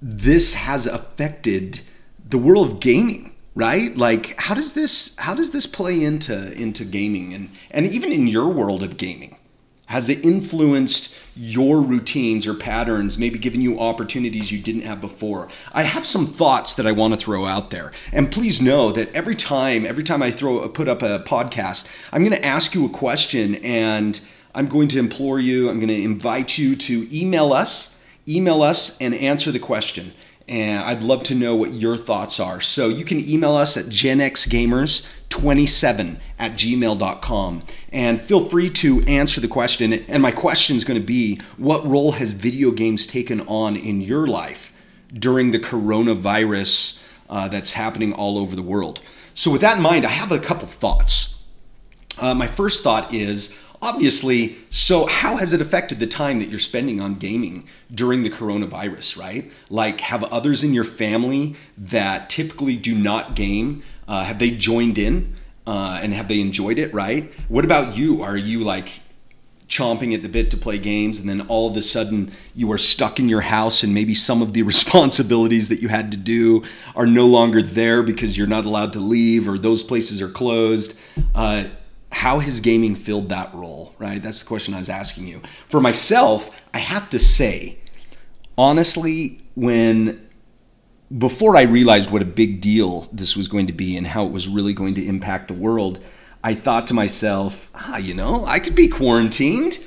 this 0.00 0.54
has 0.54 0.86
affected 0.86 1.80
the 2.28 2.38
world 2.38 2.70
of 2.70 2.80
gaming 2.80 3.30
right? 3.54 3.96
Like 3.96 4.38
how 4.40 4.54
does 4.54 4.72
this 4.72 5.16
how 5.16 5.34
does 5.34 5.50
this 5.50 5.66
play 5.66 6.02
into 6.02 6.52
into 6.52 6.84
gaming 6.84 7.34
and 7.34 7.50
and 7.70 7.86
even 7.86 8.12
in 8.12 8.28
your 8.28 8.48
world 8.48 8.82
of 8.82 8.96
gaming? 8.96 9.36
Has 9.90 10.08
it 10.08 10.24
influenced 10.24 11.16
your 11.34 11.82
routines 11.82 12.46
or 12.46 12.54
patterns, 12.54 13.18
maybe 13.18 13.40
given 13.40 13.60
you 13.60 13.80
opportunities 13.80 14.52
you 14.52 14.60
didn't 14.60 14.82
have 14.82 15.00
before? 15.00 15.48
I 15.72 15.82
have 15.82 16.06
some 16.06 16.28
thoughts 16.28 16.74
that 16.74 16.86
I 16.86 16.92
want 16.92 17.12
to 17.12 17.18
throw 17.18 17.44
out 17.44 17.70
there. 17.70 17.90
And 18.12 18.30
please 18.30 18.62
know 18.62 18.92
that 18.92 19.12
every 19.16 19.34
time, 19.34 19.84
every 19.84 20.04
time 20.04 20.22
I 20.22 20.30
throw 20.30 20.68
put 20.68 20.86
up 20.86 21.02
a 21.02 21.18
podcast, 21.26 21.90
I'm 22.12 22.22
going 22.22 22.36
to 22.36 22.46
ask 22.46 22.72
you 22.72 22.86
a 22.86 22.88
question 22.88 23.56
and 23.56 24.20
I'm 24.54 24.66
going 24.66 24.86
to 24.88 25.00
implore 25.00 25.40
you, 25.40 25.68
I'm 25.68 25.80
going 25.80 25.88
to 25.88 26.02
invite 26.04 26.56
you 26.56 26.76
to 26.76 27.08
email 27.12 27.52
us, 27.52 28.00
email 28.28 28.62
us 28.62 28.96
and 29.00 29.12
answer 29.12 29.50
the 29.50 29.58
question 29.58 30.12
and 30.50 30.82
I'd 30.82 31.02
love 31.04 31.22
to 31.24 31.34
know 31.36 31.54
what 31.54 31.70
your 31.70 31.96
thoughts 31.96 32.40
are. 32.40 32.60
So 32.60 32.88
you 32.88 33.04
can 33.04 33.20
email 33.26 33.54
us 33.54 33.76
at 33.76 33.84
genxgamers27 33.86 36.18
at 36.40 36.52
gmail.com 36.52 37.62
and 37.92 38.20
feel 38.20 38.48
free 38.48 38.68
to 38.70 39.04
answer 39.04 39.40
the 39.40 39.46
question. 39.46 39.92
And 39.92 40.20
my 40.20 40.32
question 40.32 40.76
is 40.76 40.82
going 40.82 41.00
to 41.00 41.06
be 41.06 41.40
what 41.56 41.86
role 41.86 42.10
has 42.12 42.32
video 42.32 42.72
games 42.72 43.06
taken 43.06 43.42
on 43.42 43.76
in 43.76 44.00
your 44.00 44.26
life 44.26 44.72
during 45.14 45.52
the 45.52 45.60
coronavirus 45.60 47.00
uh, 47.30 47.46
that's 47.46 47.74
happening 47.74 48.12
all 48.12 48.36
over 48.36 48.56
the 48.56 48.62
world? 48.62 49.00
So, 49.34 49.52
with 49.52 49.60
that 49.60 49.76
in 49.76 49.82
mind, 49.82 50.04
I 50.04 50.08
have 50.08 50.32
a 50.32 50.40
couple 50.40 50.66
thoughts. 50.66 51.44
Uh, 52.20 52.34
my 52.34 52.48
first 52.48 52.82
thought 52.82 53.14
is 53.14 53.56
obviously, 53.82 54.56
so 54.70 55.06
how 55.06 55.36
has 55.36 55.52
it 55.52 55.60
affected 55.60 56.00
the 56.00 56.06
time 56.06 56.38
that 56.38 56.48
you're 56.48 56.58
spending 56.58 57.00
on 57.00 57.14
gaming 57.14 57.66
during 57.92 58.22
the 58.22 58.30
coronavirus, 58.30 59.18
right? 59.18 59.50
Like, 59.68 60.00
have 60.00 60.24
others 60.24 60.62
in 60.62 60.74
your 60.74 60.84
family 60.84 61.56
that 61.76 62.30
typically 62.30 62.76
do 62.76 62.94
not 62.94 63.34
game, 63.34 63.82
uh, 64.06 64.24
have 64.24 64.38
they 64.38 64.50
joined 64.50 64.98
in 64.98 65.36
uh, 65.66 66.00
and 66.02 66.14
have 66.14 66.28
they 66.28 66.40
enjoyed 66.40 66.78
it, 66.78 66.92
right? 66.92 67.32
What 67.48 67.64
about 67.64 67.96
you? 67.96 68.22
Are 68.22 68.36
you 68.36 68.60
like 68.60 69.00
chomping 69.68 70.12
at 70.12 70.22
the 70.22 70.28
bit 70.28 70.50
to 70.50 70.56
play 70.56 70.78
games 70.78 71.20
and 71.20 71.28
then 71.28 71.40
all 71.42 71.70
of 71.70 71.76
a 71.76 71.82
sudden 71.82 72.32
you 72.56 72.70
are 72.72 72.78
stuck 72.78 73.20
in 73.20 73.28
your 73.28 73.42
house 73.42 73.84
and 73.84 73.94
maybe 73.94 74.14
some 74.14 74.42
of 74.42 74.52
the 74.52 74.62
responsibilities 74.64 75.68
that 75.68 75.80
you 75.80 75.86
had 75.86 76.10
to 76.10 76.16
do 76.16 76.64
are 76.96 77.06
no 77.06 77.24
longer 77.24 77.62
there 77.62 78.02
because 78.02 78.36
you're 78.36 78.48
not 78.48 78.64
allowed 78.64 78.92
to 78.92 78.98
leave 78.98 79.48
or 79.48 79.56
those 79.56 79.82
places 79.82 80.20
are 80.20 80.28
closed? 80.28 80.98
Uh, 81.34 81.64
how 82.12 82.40
has 82.40 82.60
gaming 82.60 82.94
filled 82.94 83.28
that 83.28 83.54
role, 83.54 83.94
right? 83.98 84.22
That's 84.22 84.40
the 84.40 84.46
question 84.46 84.74
I 84.74 84.78
was 84.78 84.88
asking 84.88 85.26
you. 85.26 85.42
For 85.68 85.80
myself, 85.80 86.50
I 86.74 86.78
have 86.78 87.08
to 87.10 87.18
say, 87.18 87.78
honestly, 88.58 89.40
when 89.54 90.28
before 91.16 91.56
I 91.56 91.62
realized 91.62 92.10
what 92.10 92.22
a 92.22 92.26
big 92.26 92.60
deal 92.60 93.08
this 93.12 93.36
was 93.36 93.48
going 93.48 93.66
to 93.66 93.72
be 93.72 93.96
and 93.96 94.06
how 94.06 94.26
it 94.26 94.32
was 94.32 94.46
really 94.48 94.72
going 94.72 94.94
to 94.94 95.06
impact 95.06 95.48
the 95.48 95.54
world, 95.54 96.00
I 96.42 96.54
thought 96.54 96.86
to 96.88 96.94
myself, 96.94 97.68
ah, 97.74 97.98
you 97.98 98.14
know, 98.14 98.44
I 98.46 98.58
could 98.60 98.74
be 98.74 98.88
quarantined 98.88 99.78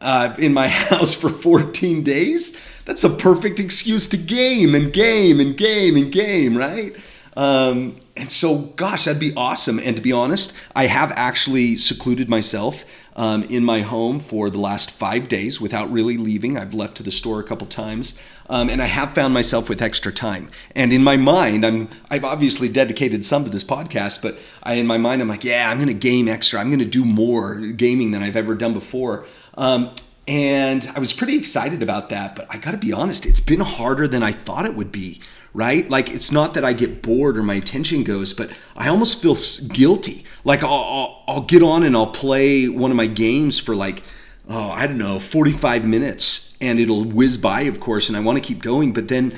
uh, 0.00 0.34
in 0.38 0.54
my 0.54 0.68
house 0.88 1.14
for 1.14 1.28
14 1.28 2.02
days. 2.02 2.56
That's 2.84 3.04
a 3.04 3.10
perfect 3.10 3.60
excuse 3.60 4.08
to 4.08 4.16
game 4.16 4.74
and 4.74 4.92
game 4.92 5.38
and 5.38 5.56
game 5.56 5.96
and 5.96 6.10
game, 6.10 6.56
right? 6.56 6.96
Um, 7.36 8.00
and 8.16 8.30
so, 8.30 8.58
gosh, 8.76 9.04
that'd 9.04 9.20
be 9.20 9.32
awesome. 9.36 9.78
And 9.78 9.96
to 9.96 10.02
be 10.02 10.12
honest, 10.12 10.56
I 10.74 10.86
have 10.86 11.12
actually 11.12 11.76
secluded 11.76 12.28
myself 12.28 12.84
um, 13.16 13.42
in 13.44 13.64
my 13.64 13.80
home 13.80 14.20
for 14.20 14.50
the 14.50 14.58
last 14.58 14.90
five 14.90 15.28
days 15.28 15.60
without 15.60 15.90
really 15.90 16.16
leaving. 16.16 16.56
I've 16.56 16.74
left 16.74 16.96
to 16.98 17.02
the 17.02 17.10
store 17.10 17.40
a 17.40 17.44
couple 17.44 17.66
times, 17.66 18.18
um, 18.48 18.68
and 18.70 18.80
I 18.80 18.86
have 18.86 19.14
found 19.14 19.34
myself 19.34 19.68
with 19.68 19.82
extra 19.82 20.12
time. 20.12 20.50
And 20.74 20.92
in 20.92 21.02
my 21.02 21.16
mind, 21.16 21.64
I'm 21.66 21.88
I've 22.10 22.24
obviously 22.24 22.68
dedicated 22.68 23.24
some 23.24 23.44
to 23.44 23.50
this 23.50 23.64
podcast, 23.64 24.22
but 24.22 24.38
I, 24.62 24.74
in 24.74 24.86
my 24.86 24.98
mind, 24.98 25.22
I'm 25.22 25.28
like, 25.28 25.44
yeah, 25.44 25.70
I'm 25.70 25.78
going 25.78 25.88
to 25.88 25.94
game 25.94 26.28
extra. 26.28 26.60
I'm 26.60 26.68
going 26.68 26.78
to 26.78 26.84
do 26.84 27.04
more 27.04 27.56
gaming 27.56 28.10
than 28.10 28.22
I've 28.22 28.36
ever 28.36 28.54
done 28.54 28.72
before. 28.72 29.26
Um, 29.54 29.94
and 30.30 30.88
I 30.94 31.00
was 31.00 31.12
pretty 31.12 31.36
excited 31.36 31.82
about 31.82 32.08
that, 32.10 32.36
but 32.36 32.46
I 32.48 32.56
got 32.56 32.70
to 32.70 32.76
be 32.76 32.92
honest, 32.92 33.26
it's 33.26 33.40
been 33.40 33.58
harder 33.58 34.06
than 34.06 34.22
I 34.22 34.30
thought 34.30 34.64
it 34.64 34.76
would 34.76 34.92
be 34.92 35.20
right? 35.52 35.90
Like 35.90 36.10
it's 36.10 36.30
not 36.30 36.54
that 36.54 36.64
I 36.64 36.72
get 36.72 37.02
bored 37.02 37.36
or 37.36 37.42
my 37.42 37.54
attention 37.54 38.04
goes, 38.04 38.32
but 38.32 38.52
I 38.76 38.88
almost 38.88 39.20
feel 39.20 39.36
guilty. 39.72 40.24
Like 40.44 40.62
I'll, 40.62 40.72
I'll, 40.72 41.24
I'll, 41.26 41.42
get 41.42 41.60
on 41.60 41.82
and 41.82 41.96
I'll 41.96 42.12
play 42.12 42.68
one 42.68 42.92
of 42.92 42.96
my 42.96 43.08
games 43.08 43.58
for 43.58 43.74
like, 43.74 44.04
oh, 44.48 44.70
I 44.70 44.86
don't 44.86 44.96
know, 44.96 45.18
45 45.18 45.84
minutes 45.84 46.56
and 46.60 46.78
it'll 46.78 47.02
whiz 47.02 47.36
by, 47.36 47.62
of 47.62 47.80
course, 47.80 48.08
and 48.08 48.16
I 48.16 48.20
want 48.20 48.36
to 48.36 48.44
keep 48.46 48.62
going, 48.62 48.92
but 48.92 49.08
then 49.08 49.36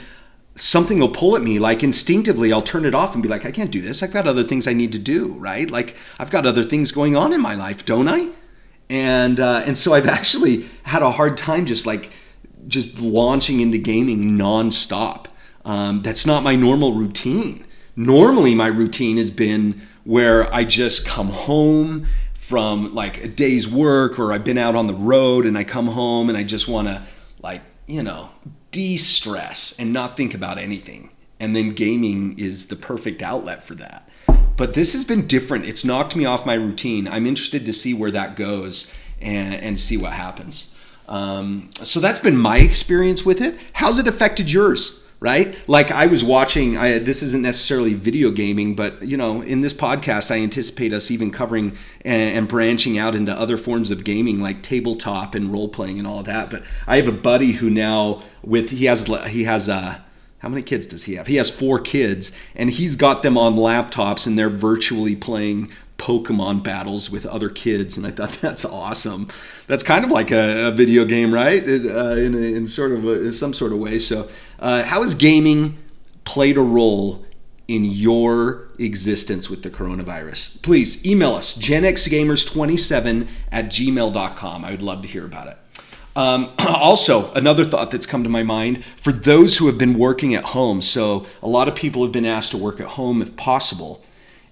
something 0.55 0.99
will 0.99 1.09
pull 1.09 1.35
at 1.35 1.43
me 1.43 1.59
like 1.59 1.83
instinctively 1.83 2.53
I'll 2.53 2.61
turn 2.61 2.85
it 2.85 2.95
off 2.95 3.15
and 3.15 3.23
be 3.23 3.29
like, 3.29 3.47
I 3.47 3.51
can't 3.51 3.71
do 3.71 3.81
this. 3.81 4.03
I've 4.03 4.13
got 4.13 4.27
other 4.27 4.45
things 4.45 4.67
I 4.67 4.75
need 4.75 4.93
to 4.93 4.99
do, 4.99 5.39
right? 5.39 5.71
Like 5.71 5.97
I've 6.19 6.31
got 6.31 6.45
other 6.45 6.63
things 6.63 6.93
going 6.93 7.17
on 7.17 7.33
in 7.33 7.41
my 7.41 7.55
life, 7.55 7.87
don't 7.87 8.09
I? 8.09 8.29
And 8.93 9.41
uh, 9.41 9.63
and 9.67 9.77
so 9.77 9.95
I've 9.95 10.07
actually 10.07 10.69
had 10.83 11.03
a 11.03 11.11
hard 11.11 11.39
time 11.39 11.67
just 11.67 11.87
like 11.87 12.11
just 12.69 13.01
launching 13.01 13.61
into 13.61 13.79
gaming 13.79 14.39
nonstop 14.39 15.27
um, 15.65 16.03
that's 16.03 16.27
not 16.27 16.43
my 16.43 16.57
normal 16.57 16.95
routine. 16.95 17.65
Normally, 17.95 18.55
my 18.55 18.67
routine 18.67 19.17
has 19.17 19.31
been 19.31 19.83
where 20.05 20.53
I 20.53 20.65
just 20.65 21.07
come 21.07 21.29
home 21.29 22.07
from 22.35 22.95
like 22.95 23.23
a 23.23 23.29
day's 23.29 23.69
work 23.69 24.19
or 24.19 24.33
I've 24.33 24.45
been 24.45 24.59
out 24.59 24.75
on 24.75 24.87
the 24.87 24.95
road 24.95 25.47
and 25.47 25.57
I 25.57 25.65
come 25.65 25.89
home 25.89 26.29
and 26.29 26.37
I 26.37 26.43
just 26.43 26.67
want 26.67 26.89
to, 26.89 27.03
like, 27.41 27.63
you 27.87 28.03
know, 28.03 28.31
de 28.73 28.97
stress 28.97 29.79
and 29.79 29.93
not 29.93 30.17
think 30.17 30.35
about 30.35 30.59
anything. 30.59 31.11
And 31.39 31.55
then 31.55 31.71
gaming 31.71 32.39
is 32.39 32.67
the 32.67 32.77
perfect 32.77 33.23
outlet 33.23 33.63
for 33.63 33.75
that. 33.77 34.09
But 34.63 34.75
this 34.75 34.93
has 34.93 35.05
been 35.05 35.27
different. 35.27 35.67
It's 35.67 35.85
knocked 35.85 36.15
me 36.15 36.25
off 36.25 36.47
my 36.47 36.55
routine. 36.55 37.09
I'm 37.09 37.27
interested 37.27 37.67
to 37.67 37.73
see 37.73 37.95
where 37.95 38.13
that 38.13 38.37
goes 38.37 38.93
and, 39.21 39.57
and 39.57 39.77
see 39.77 39.97
what 39.97 40.13
happens. 40.13 40.73
Um, 41.09 41.71
so 41.83 41.99
that's 41.99 42.21
been 42.21 42.37
my 42.37 42.59
experience 42.59 43.27
with 43.27 43.41
it. 43.41 43.59
How's 43.73 43.99
it 43.99 44.07
affected 44.07 44.53
yours? 44.53 45.05
right? 45.19 45.57
Like 45.69 45.91
I 45.91 46.07
was 46.07 46.23
watching. 46.23 46.77
I, 46.77 47.01
this 47.01 47.25
isn't 47.25 47.43
necessarily 47.43 47.95
video 47.95 48.31
gaming, 48.31 48.77
but 48.77 49.03
you 49.03 49.17
know, 49.17 49.41
in 49.41 49.63
this 49.63 49.75
podcast, 49.75 50.31
I 50.31 50.39
anticipate 50.39 50.93
us 50.93 51.11
even 51.11 51.33
covering 51.33 51.77
and, 52.05 52.37
and, 52.37 52.49
branching 52.49 52.99
out 52.99 53.17
into 53.17 53.33
other 53.33 53.57
forms 53.57 53.91
of 53.91 54.05
gaming, 54.05 54.41
like 54.41 54.63
tabletop 54.63 55.35
and 55.35 55.53
role 55.53 55.69
playing 55.69 55.99
and 55.99 56.07
all 56.07 56.23
that. 56.23 56.51
But 56.51 56.63
I 56.87 56.97
have 56.99 57.09
a 57.09 57.13
buddy 57.13 57.53
who 57.53 57.69
now 57.69 58.23
with 58.45 58.71
he 58.71 58.85
has 58.85 59.09
he 59.27 59.43
has 59.43 59.69
a. 59.69 60.05
How 60.43 60.49
many 60.49 60.63
kids 60.63 60.89
does 60.89 61.05
he 61.05 61.15
have? 61.15 61.29
He 61.29 61.37
has 61.37 61.49
four 61.49 61.79
kids, 61.79 62.33
and 62.57 62.69
he's 62.69 62.97
got 62.97 63.23
them 63.23 63.39
on 63.39 63.55
laptops, 63.55 64.27
and 64.27 64.37
they're 64.37 64.51
virtually 64.51 65.15
playing 65.15 65.71
Pokemon 65.99 66.65
battles 66.65 67.11
with 67.11 67.25
other 67.27 67.49
kids, 67.49 67.97
and 67.97 68.05
I 68.05 68.11
thought 68.11 68.33
that's 68.41 68.65
awesome. 68.65 69.29
That's 69.69 69.85
kind 69.85 70.05
of 70.05 70.11
like 70.11 70.33
a, 70.33 70.67
a 70.67 70.71
video 70.73 71.05
game, 71.05 71.33
right? 71.33 71.63
Uh, 71.63 72.17
in, 72.17 72.35
in 72.35 72.67
sort 72.67 72.91
of 72.91 73.05
a, 73.05 73.33
some 73.33 73.55
sort 73.55 73.73
of 73.73 73.79
way. 73.79 74.01
So 74.01 74.29
uh, 74.59 74.83
how 74.83 75.05
has 75.05 75.15
gaming 75.15 75.79
played 76.25 76.57
a 76.57 76.61
role 76.61 77.25
in 77.69 77.85
your 77.85 78.67
existence 78.81 79.49
with 79.49 79.63
the 79.63 79.71
coronavirus? 79.71 80.61
Please 80.61 81.07
email 81.07 81.37
us, 81.37 81.57
genxgamers27 81.57 83.29
at 83.53 83.67
gmail.com. 83.67 84.65
I 84.65 84.71
would 84.73 84.83
love 84.83 85.03
to 85.03 85.09
hear 85.09 85.25
about 85.25 85.47
it. 85.47 85.59
Um, 86.15 86.53
also, 86.59 87.33
another 87.33 87.65
thought 87.65 87.91
that's 87.91 88.07
come 88.07 88.23
to 88.23 88.29
my 88.29 88.43
mind 88.43 88.85
for 88.97 89.13
those 89.13 89.57
who 89.57 89.67
have 89.67 89.79
been 89.79 89.99
working 89.99 90.35
at 90.35 90.47
home. 90.47 90.83
So, 90.83 91.27
a 91.43 91.49
lot 91.49 91.69
of 91.69 91.75
people 91.75 92.03
have 92.03 92.13
been 92.13 92.27
asked 92.27 92.51
to 92.53 92.59
work 92.59 92.81
at 92.81 92.89
home 92.89 93.23
if 93.23 93.37
possible. 93.37 94.05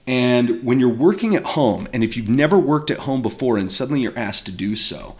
And 0.06 0.64
when 0.64 0.80
you're 0.80 0.88
working 0.88 1.36
at 1.36 1.44
home, 1.44 1.86
and 1.92 2.02
if 2.02 2.16
you've 2.16 2.28
never 2.28 2.58
worked 2.58 2.90
at 2.90 3.00
home 3.00 3.22
before 3.22 3.58
and 3.58 3.70
suddenly 3.70 4.00
you're 4.00 4.18
asked 4.18 4.46
to 4.46 4.52
do 4.52 4.74
so, 4.74 5.16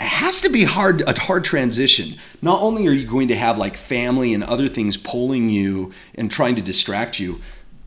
it 0.00 0.04
has 0.04 0.40
to 0.42 0.48
be 0.48 0.64
hard 0.64 1.02
a 1.08 1.18
hard 1.18 1.44
transition 1.44 2.16
not 2.42 2.60
only 2.60 2.86
are 2.86 2.92
you 2.92 3.06
going 3.06 3.28
to 3.28 3.34
have 3.34 3.56
like 3.56 3.76
family 3.76 4.34
and 4.34 4.44
other 4.44 4.68
things 4.68 4.96
pulling 4.96 5.48
you 5.48 5.92
and 6.14 6.30
trying 6.30 6.54
to 6.54 6.62
distract 6.62 7.18
you 7.18 7.40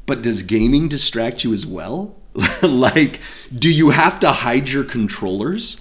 but 0.05 0.21
does 0.21 0.41
gaming 0.41 0.87
distract 0.87 1.43
you 1.43 1.53
as 1.53 1.65
well 1.65 2.15
like 2.63 3.19
do 3.55 3.69
you 3.69 3.91
have 3.91 4.19
to 4.19 4.31
hide 4.31 4.69
your 4.69 4.83
controllers 4.83 5.79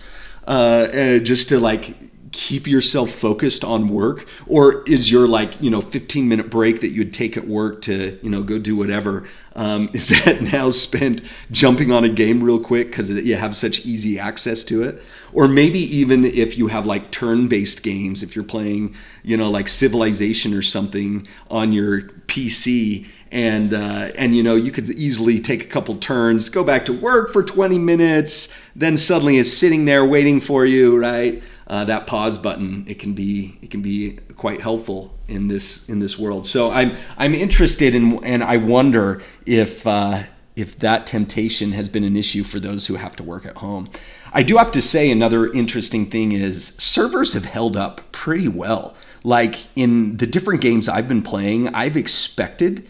uh, 0.49 0.51
uh, 0.51 1.19
just 1.19 1.51
to 1.51 1.61
like 1.61 1.95
keep 2.33 2.67
yourself 2.67 3.11
focused 3.11 3.65
on 3.65 3.89
work? 3.89 4.27
Or 4.47 4.83
is 4.85 5.11
your 5.13 5.29
like 5.29 5.61
you 5.61 5.71
know 5.71 5.81
15 5.81 6.29
minute 6.29 6.51
break 6.51 6.81
that 6.81 6.91
you'd 6.91 7.13
take 7.13 7.37
at 7.37 7.47
work 7.47 7.83
to 7.83 8.19
you 8.23 8.31
know 8.31 8.43
go 8.43 8.59
do 8.59 8.75
whatever 8.75 9.29
um, 9.55 9.91
is 9.93 10.09
that 10.09 10.41
now 10.41 10.71
spent 10.71 11.21
jumping 11.51 11.93
on 11.93 12.05
a 12.05 12.09
game 12.09 12.43
real 12.43 12.61
quick 12.61 12.89
because 12.89 13.11
you 13.11 13.37
have 13.37 13.57
such 13.57 13.85
easy 13.85 14.19
access 14.19 14.65
to 14.65 14.83
it? 14.83 15.03
Or 15.33 15.49
maybe 15.49 15.81
even 15.81 16.25
if 16.25 16.57
you 16.57 16.69
have 16.69 16.87
like 16.87 17.11
turn-based 17.11 17.83
games 17.83 18.23
if 18.23 18.35
you're 18.35 18.45
playing 18.45 18.95
you 19.23 19.37
know 19.37 19.51
like 19.51 19.69
civilization 19.69 20.55
or 20.55 20.63
something 20.63 21.27
on 21.51 21.73
your 21.73 22.03
pc 22.29 23.07
and 23.31 23.73
uh, 23.75 24.11
and 24.15 24.37
you 24.37 24.43
know 24.43 24.55
you 24.55 24.73
could 24.73 24.91
easily 24.91 25.41
take 25.41 25.65
a 25.65 25.69
couple 25.69 25.97
turns, 25.97 26.49
go 26.49 26.65
back 26.65 26.85
to 26.87 26.93
work 26.93 27.33
for 27.33 27.43
20 27.43 27.79
minutes, 27.79 28.55
then 28.75 28.97
suddenly 28.97 29.37
is 29.37 29.55
sitting 29.55 29.85
there 29.85 30.05
waiting 30.05 30.41
for 30.41 30.65
you, 30.65 30.99
right? 30.99 31.43
uh, 31.69 31.85
that 31.85 32.07
pause 32.07 32.39
button 32.39 32.85
it 32.89 32.99
can 32.99 33.13
be 33.13 33.59
it 33.63 33.71
can 33.71 33.83
be 33.83 34.19
quite 34.37 34.61
helpful 34.61 35.15
in 35.29 35.49
this 35.49 35.89
in 35.89 35.99
this 35.99 36.19
world. 36.19 36.47
So 36.47 36.71
I'm 36.71 36.97
I'm 37.17 37.35
interested 37.35 37.95
in 37.95 38.23
and 38.25 38.43
I 38.43 38.57
wonder 38.57 39.23
if 39.47 39.87
uh, 39.87 40.25
if 40.57 40.79
that 40.79 41.07
temptation 41.07 41.73
has 41.73 41.89
been 41.89 42.05
an 42.05 42.17
issue 42.17 42.43
for 42.43 42.59
those 42.59 42.87
who 42.87 42.95
have 42.97 43.15
to 43.17 43.23
work 43.23 43.45
at 43.47 43.59
home. 43.59 43.91
I 44.33 44.43
do 44.43 44.57
have 44.57 44.73
to 44.73 44.83
say 44.83 45.11
another 45.11 45.51
interesting 45.53 46.07
thing 46.07 46.33
is 46.33 46.75
servers 46.79 47.35
have 47.35 47.45
held 47.45 47.77
up 47.77 48.13
pretty 48.13 48.49
well. 48.49 48.95
Like 49.25 49.67
in 49.77 50.17
the 50.17 50.27
different 50.27 50.61
games 50.61 50.89
I've 50.89 51.09
been 51.09 51.23
playing, 51.23 51.75
I've 51.75 51.97
expected 51.97 52.89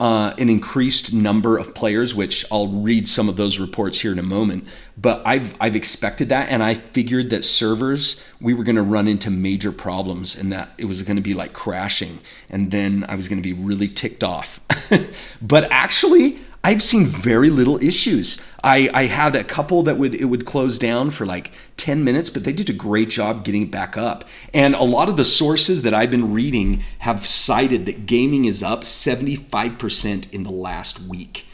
uh, 0.00 0.34
an 0.38 0.48
increased 0.48 1.12
number 1.12 1.58
of 1.58 1.74
players, 1.74 2.14
which 2.14 2.46
I'll 2.50 2.68
read 2.68 3.06
some 3.06 3.28
of 3.28 3.36
those 3.36 3.58
reports 3.58 4.00
here 4.00 4.10
in 4.10 4.18
a 4.18 4.24
moment. 4.24 4.66
But 4.96 5.22
I've 5.26 5.54
I've 5.60 5.76
expected 5.76 6.30
that, 6.30 6.50
and 6.50 6.62
I 6.62 6.72
figured 6.74 7.28
that 7.30 7.44
servers 7.44 8.24
we 8.40 8.54
were 8.54 8.64
going 8.64 8.76
to 8.76 8.82
run 8.82 9.06
into 9.06 9.30
major 9.30 9.72
problems, 9.72 10.34
and 10.34 10.50
that 10.52 10.70
it 10.78 10.86
was 10.86 11.02
going 11.02 11.16
to 11.16 11.22
be 11.22 11.34
like 11.34 11.52
crashing, 11.52 12.20
and 12.48 12.70
then 12.70 13.04
I 13.08 13.14
was 13.14 13.28
going 13.28 13.38
to 13.38 13.42
be 13.42 13.52
really 13.52 13.88
ticked 13.88 14.24
off. 14.24 14.58
but 15.42 15.70
actually, 15.70 16.38
I've 16.62 16.82
seen 16.82 17.06
very 17.06 17.48
little 17.48 17.82
issues. 17.82 18.40
I, 18.62 18.90
I 18.92 19.06
had 19.06 19.34
a 19.34 19.44
couple 19.44 19.82
that 19.84 19.96
would 19.96 20.14
it 20.14 20.26
would 20.26 20.44
close 20.44 20.78
down 20.78 21.10
for 21.10 21.24
like 21.24 21.52
10 21.78 22.04
minutes, 22.04 22.28
but 22.28 22.44
they 22.44 22.52
did 22.52 22.68
a 22.68 22.74
great 22.74 23.08
job 23.08 23.44
getting 23.44 23.62
it 23.62 23.70
back 23.70 23.96
up. 23.96 24.26
And 24.52 24.74
a 24.74 24.82
lot 24.82 25.08
of 25.08 25.16
the 25.16 25.24
sources 25.24 25.82
that 25.82 25.94
I've 25.94 26.10
been 26.10 26.34
reading 26.34 26.84
have 26.98 27.26
cited 27.26 27.86
that 27.86 28.04
gaming 28.04 28.44
is 28.44 28.62
up 28.62 28.82
75% 28.82 30.32
in 30.32 30.42
the 30.42 30.50
last 30.50 31.00
week. 31.00 31.46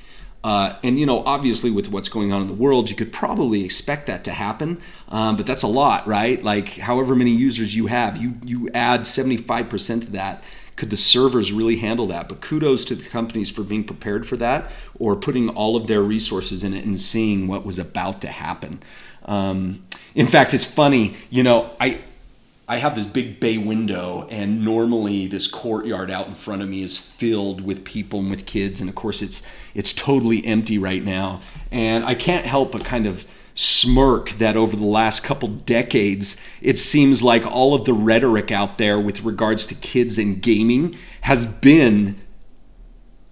Uh, 0.43 0.77
and 0.83 0.99
you 0.99 1.07
know, 1.07 1.25
obviously, 1.25 1.71
with 1.71 1.89
what's 1.89 2.09
going 2.09 2.33
on 2.33 2.43
in 2.43 2.49
the 2.49 2.55
world, 2.55 2.91
you 2.91 2.97
could 2.97 3.13
probably 3.13 3.65
expect 3.65 4.07
that 4.07 4.25
to 4.25 4.33
happen. 4.33 4.81
Um, 5.09 5.37
but 5.37 5.47
that's 5.47 5.63
a 5.63 5.69
lot, 5.69 6.07
right? 6.07 6.43
Like, 6.43 6.69
however 6.71 7.17
many 7.17 7.33
users 7.33 7.75
you 7.75 7.87
have, 7.87 8.17
you 8.17 8.33
you 8.45 8.71
add 8.75 9.03
75% 9.03 10.03
to 10.03 10.07
that 10.13 10.45
could 10.77 10.91
the 10.91 10.97
servers 10.97 11.53
really 11.53 11.77
handle 11.77 12.07
that? 12.07 12.29
But 12.29 12.41
kudos 12.41 12.85
to 12.87 12.95
the 12.95 13.05
companies 13.09 13.51
for 13.51 13.63
being 13.63 13.85
prepared 13.85 14.27
for 14.27 14.37
that 14.37 14.71
or 14.99 15.17
putting 15.17 15.49
all 15.49 15.75
of 15.75 15.87
their 15.87 16.03
resources 16.03 16.63
in 16.63 16.75
it 16.75 16.85
and 16.85 17.01
seeing 17.01 17.49
what 17.49 17.65
was 17.65 17.79
about 17.79 18.21
to 18.21 18.29
happen. 18.29 18.83
Um, 19.25 19.85
in 20.15 20.27
fact, 20.27 20.55
it's 20.55 20.65
funny, 20.65 21.17
you 21.31 21.43
know, 21.43 21.71
I. 21.81 22.01
I 22.69 22.79
have 22.79 22.97
this 22.97 23.07
big 23.07 23.39
bay 23.39 23.59
window, 23.59 24.27
and 24.29 24.65
normally 24.65 25.29
this 25.29 25.47
courtyard 25.47 26.11
out 26.11 26.27
in 26.27 26.35
front 26.35 26.63
of 26.63 26.69
me 26.69 26.83
is 26.83 26.99
filled 26.99 27.61
with 27.61 27.85
people 27.85 28.19
and 28.19 28.29
with 28.29 28.45
kids, 28.45 28.81
and 28.81 28.89
of 28.89 28.97
course 28.97 29.23
it's 29.23 29.47
it's 29.73 29.93
totally 29.93 30.45
empty 30.45 30.77
right 30.77 31.05
now. 31.05 31.43
And 31.71 32.05
I 32.05 32.17
can't 32.17 32.45
help 32.45 32.73
but 32.73 32.85
kind 32.85 33.07
of 33.07 33.25
smirk 33.57 34.33
that 34.33 34.55
over 34.55 34.77
the 34.77 34.85
last 34.85 35.25
couple 35.25 35.49
decades, 35.49 36.37
it 36.61 36.79
seems 36.79 37.23
like 37.23 37.45
all 37.45 37.75
of 37.75 37.85
the 37.87 37.95
rhetoric 37.95 38.53
out 38.53 38.79
there 38.79 39.01
with 39.01 39.25
regards 39.25 39.67
to 39.67 39.75
kids 39.75 40.19
and 40.19 40.41
gaming 40.41 40.95
has 41.23 41.47
been 41.47 42.21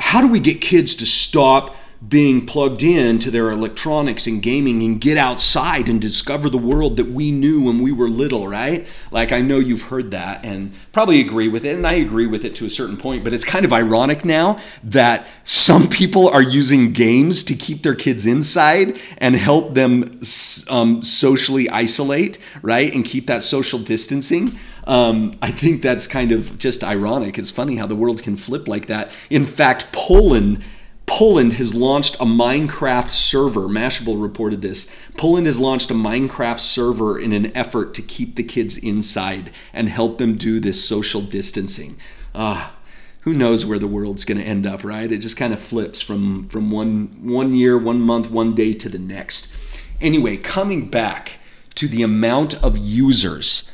how 0.00 0.20
do 0.20 0.26
we 0.26 0.40
get 0.40 0.60
kids 0.60 0.96
to 0.96 1.06
stop 1.06 1.76
being 2.08 2.44
plugged 2.44 2.82
in 2.82 3.18
to 3.20 3.30
their 3.30 3.50
electronics 3.50 4.26
and 4.26 4.42
gaming 4.42 4.82
and 4.82 5.00
get 5.00 5.16
outside 5.16 5.88
and 5.88 6.00
discover 6.00 6.50
the 6.50 6.58
world 6.58 6.96
that 6.96 7.10
we 7.10 7.30
knew 7.30 7.62
when 7.62 7.78
we 7.80 7.92
were 7.92 8.08
little, 8.08 8.48
right? 8.48 8.86
Like 9.10 9.32
I 9.32 9.40
know 9.40 9.58
you've 9.58 9.82
heard 9.82 10.10
that 10.10 10.44
and 10.44 10.72
probably 10.92 11.20
agree 11.20 11.48
with 11.48 11.64
it, 11.64 11.76
and 11.76 11.86
I 11.86 11.94
agree 11.94 12.26
with 12.26 12.44
it 12.44 12.56
to 12.56 12.66
a 12.66 12.70
certain 12.70 12.96
point, 12.96 13.22
but 13.22 13.32
it's 13.32 13.44
kind 13.44 13.64
of 13.64 13.72
ironic 13.72 14.24
now 14.24 14.58
that 14.82 15.26
some 15.44 15.88
people 15.88 16.28
are 16.28 16.42
using 16.42 16.92
games 16.92 17.44
to 17.44 17.54
keep 17.54 17.82
their 17.82 17.94
kids 17.94 18.26
inside 18.26 18.98
and 19.18 19.36
help 19.36 19.74
them 19.74 20.20
um, 20.68 21.02
socially 21.02 21.68
isolate, 21.70 22.38
right? 22.62 22.92
And 22.94 23.04
keep 23.04 23.26
that 23.28 23.42
social 23.42 23.78
distancing. 23.78 24.58
Um, 24.86 25.38
I 25.40 25.50
think 25.50 25.80
that's 25.80 26.06
kind 26.06 26.32
of 26.32 26.58
just 26.58 26.84
ironic. 26.84 27.38
It's 27.38 27.50
funny 27.50 27.76
how 27.76 27.86
the 27.86 27.94
world 27.94 28.22
can 28.22 28.36
flip 28.36 28.68
like 28.68 28.86
that. 28.86 29.10
In 29.30 29.46
fact, 29.46 29.92
Poland 29.92 30.62
Poland 31.06 31.54
has 31.54 31.74
launched 31.74 32.16
a 32.16 32.24
Minecraft 32.24 33.10
server. 33.10 33.62
Mashable 33.62 34.20
reported 34.20 34.62
this. 34.62 34.90
Poland 35.16 35.46
has 35.46 35.58
launched 35.58 35.90
a 35.90 35.94
Minecraft 35.94 36.58
server 36.58 37.18
in 37.18 37.32
an 37.32 37.54
effort 37.56 37.94
to 37.94 38.02
keep 38.02 38.36
the 38.36 38.42
kids 38.42 38.78
inside 38.78 39.50
and 39.72 39.88
help 39.88 40.18
them 40.18 40.36
do 40.36 40.58
this 40.60 40.84
social 40.84 41.20
distancing. 41.20 41.96
Ah, 42.34 42.74
who 43.20 43.32
knows 43.32 43.64
where 43.64 43.78
the 43.78 43.86
world's 43.86 44.24
going 44.24 44.38
to 44.38 44.44
end 44.44 44.66
up, 44.66 44.82
right? 44.84 45.10
It 45.10 45.18
just 45.18 45.36
kind 45.36 45.52
of 45.52 45.58
flips 45.58 46.00
from 46.00 46.48
from 46.48 46.70
one 46.70 47.16
one 47.22 47.54
year, 47.54 47.78
one 47.78 48.00
month, 48.00 48.30
one 48.30 48.54
day 48.54 48.72
to 48.72 48.88
the 48.88 48.98
next. 48.98 49.52
Anyway, 50.00 50.36
coming 50.36 50.88
back 50.88 51.38
to 51.74 51.88
the 51.88 52.02
amount 52.02 52.62
of 52.62 52.76
users, 52.76 53.70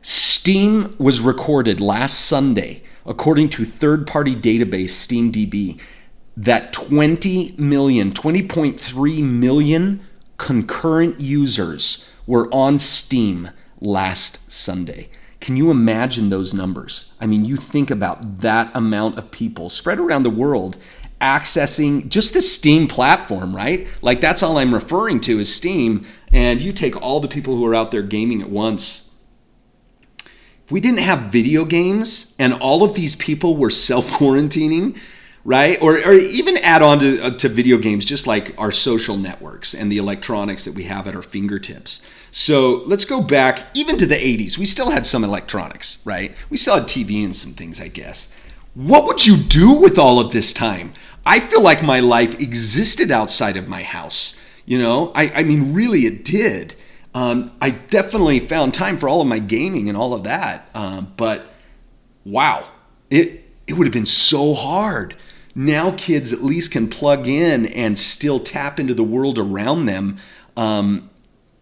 Steam 0.00 0.94
was 0.98 1.20
recorded 1.20 1.80
last 1.80 2.20
Sunday, 2.20 2.82
according 3.04 3.48
to 3.50 3.64
third-party 3.64 4.34
database 4.34 4.90
SteamDB 4.90 5.78
that 6.36 6.72
20 6.72 7.54
million, 7.58 8.12
20.3 8.12 9.22
million 9.22 10.00
concurrent 10.36 11.20
users 11.20 12.08
were 12.26 12.48
on 12.52 12.78
Steam 12.78 13.50
last 13.80 14.50
Sunday. 14.50 15.08
Can 15.40 15.56
you 15.56 15.70
imagine 15.70 16.28
those 16.28 16.52
numbers? 16.52 17.14
I 17.20 17.26
mean, 17.26 17.44
you 17.44 17.56
think 17.56 17.90
about 17.90 18.40
that 18.40 18.70
amount 18.74 19.18
of 19.18 19.30
people 19.30 19.70
spread 19.70 19.98
around 19.98 20.22
the 20.22 20.30
world 20.30 20.76
accessing 21.20 22.08
just 22.08 22.32
the 22.32 22.40
Steam 22.40 22.86
platform, 22.88 23.54
right? 23.54 23.86
Like 24.00 24.20
that's 24.20 24.42
all 24.42 24.58
I'm 24.58 24.74
referring 24.74 25.20
to 25.22 25.38
is 25.38 25.54
Steam. 25.54 26.06
And 26.32 26.62
you 26.62 26.72
take 26.72 27.00
all 27.00 27.20
the 27.20 27.28
people 27.28 27.56
who 27.56 27.66
are 27.66 27.74
out 27.74 27.90
there 27.90 28.02
gaming 28.02 28.40
at 28.40 28.50
once. 28.50 29.10
If 30.64 30.72
we 30.72 30.80
didn't 30.80 31.00
have 31.00 31.32
video 31.32 31.64
games 31.64 32.34
and 32.38 32.54
all 32.54 32.84
of 32.84 32.94
these 32.94 33.14
people 33.14 33.56
were 33.56 33.70
self 33.70 34.08
quarantining, 34.10 34.96
right? 35.44 35.80
Or, 35.80 35.94
or 35.94 36.12
even 36.12 36.56
add 36.58 36.82
on 36.82 36.98
to, 37.00 37.20
uh, 37.20 37.30
to 37.38 37.48
video 37.48 37.78
games, 37.78 38.04
just 38.04 38.26
like 38.26 38.54
our 38.58 38.72
social 38.72 39.16
networks 39.16 39.74
and 39.74 39.90
the 39.90 39.98
electronics 39.98 40.64
that 40.64 40.74
we 40.74 40.84
have 40.84 41.06
at 41.06 41.14
our 41.14 41.22
fingertips. 41.22 42.04
So 42.30 42.82
let's 42.86 43.04
go 43.04 43.22
back 43.22 43.66
even 43.74 43.96
to 43.98 44.06
the 44.06 44.14
80s. 44.14 44.58
We 44.58 44.66
still 44.66 44.90
had 44.90 45.06
some 45.06 45.24
electronics, 45.24 46.00
right? 46.04 46.34
We 46.48 46.56
still 46.56 46.74
had 46.74 46.84
TV 46.84 47.24
and 47.24 47.34
some 47.34 47.52
things, 47.52 47.80
I 47.80 47.88
guess. 47.88 48.32
What 48.74 49.04
would 49.06 49.26
you 49.26 49.36
do 49.36 49.72
with 49.72 49.98
all 49.98 50.20
of 50.20 50.32
this 50.32 50.52
time? 50.52 50.92
I 51.26 51.40
feel 51.40 51.62
like 51.62 51.82
my 51.82 52.00
life 52.00 52.40
existed 52.40 53.10
outside 53.10 53.56
of 53.56 53.68
my 53.68 53.82
house. 53.82 54.40
You 54.64 54.78
know, 54.78 55.10
I, 55.14 55.32
I 55.36 55.42
mean, 55.42 55.74
really, 55.74 56.06
it 56.06 56.24
did. 56.24 56.76
Um, 57.12 57.52
I 57.60 57.70
definitely 57.70 58.38
found 58.38 58.72
time 58.72 58.96
for 58.96 59.08
all 59.08 59.20
of 59.20 59.26
my 59.26 59.40
gaming 59.40 59.88
and 59.88 59.98
all 59.98 60.14
of 60.14 60.22
that. 60.24 60.68
Um, 60.74 61.12
but 61.16 61.52
wow, 62.24 62.64
it 63.10 63.44
it 63.66 63.74
would 63.74 63.86
have 63.86 63.92
been 63.92 64.06
so 64.06 64.54
hard 64.54 65.16
now 65.54 65.92
kids 65.92 66.32
at 66.32 66.42
least 66.42 66.70
can 66.70 66.88
plug 66.88 67.26
in 67.26 67.66
and 67.66 67.98
still 67.98 68.40
tap 68.40 68.78
into 68.78 68.94
the 68.94 69.02
world 69.02 69.38
around 69.38 69.86
them 69.86 70.18
um, 70.56 71.10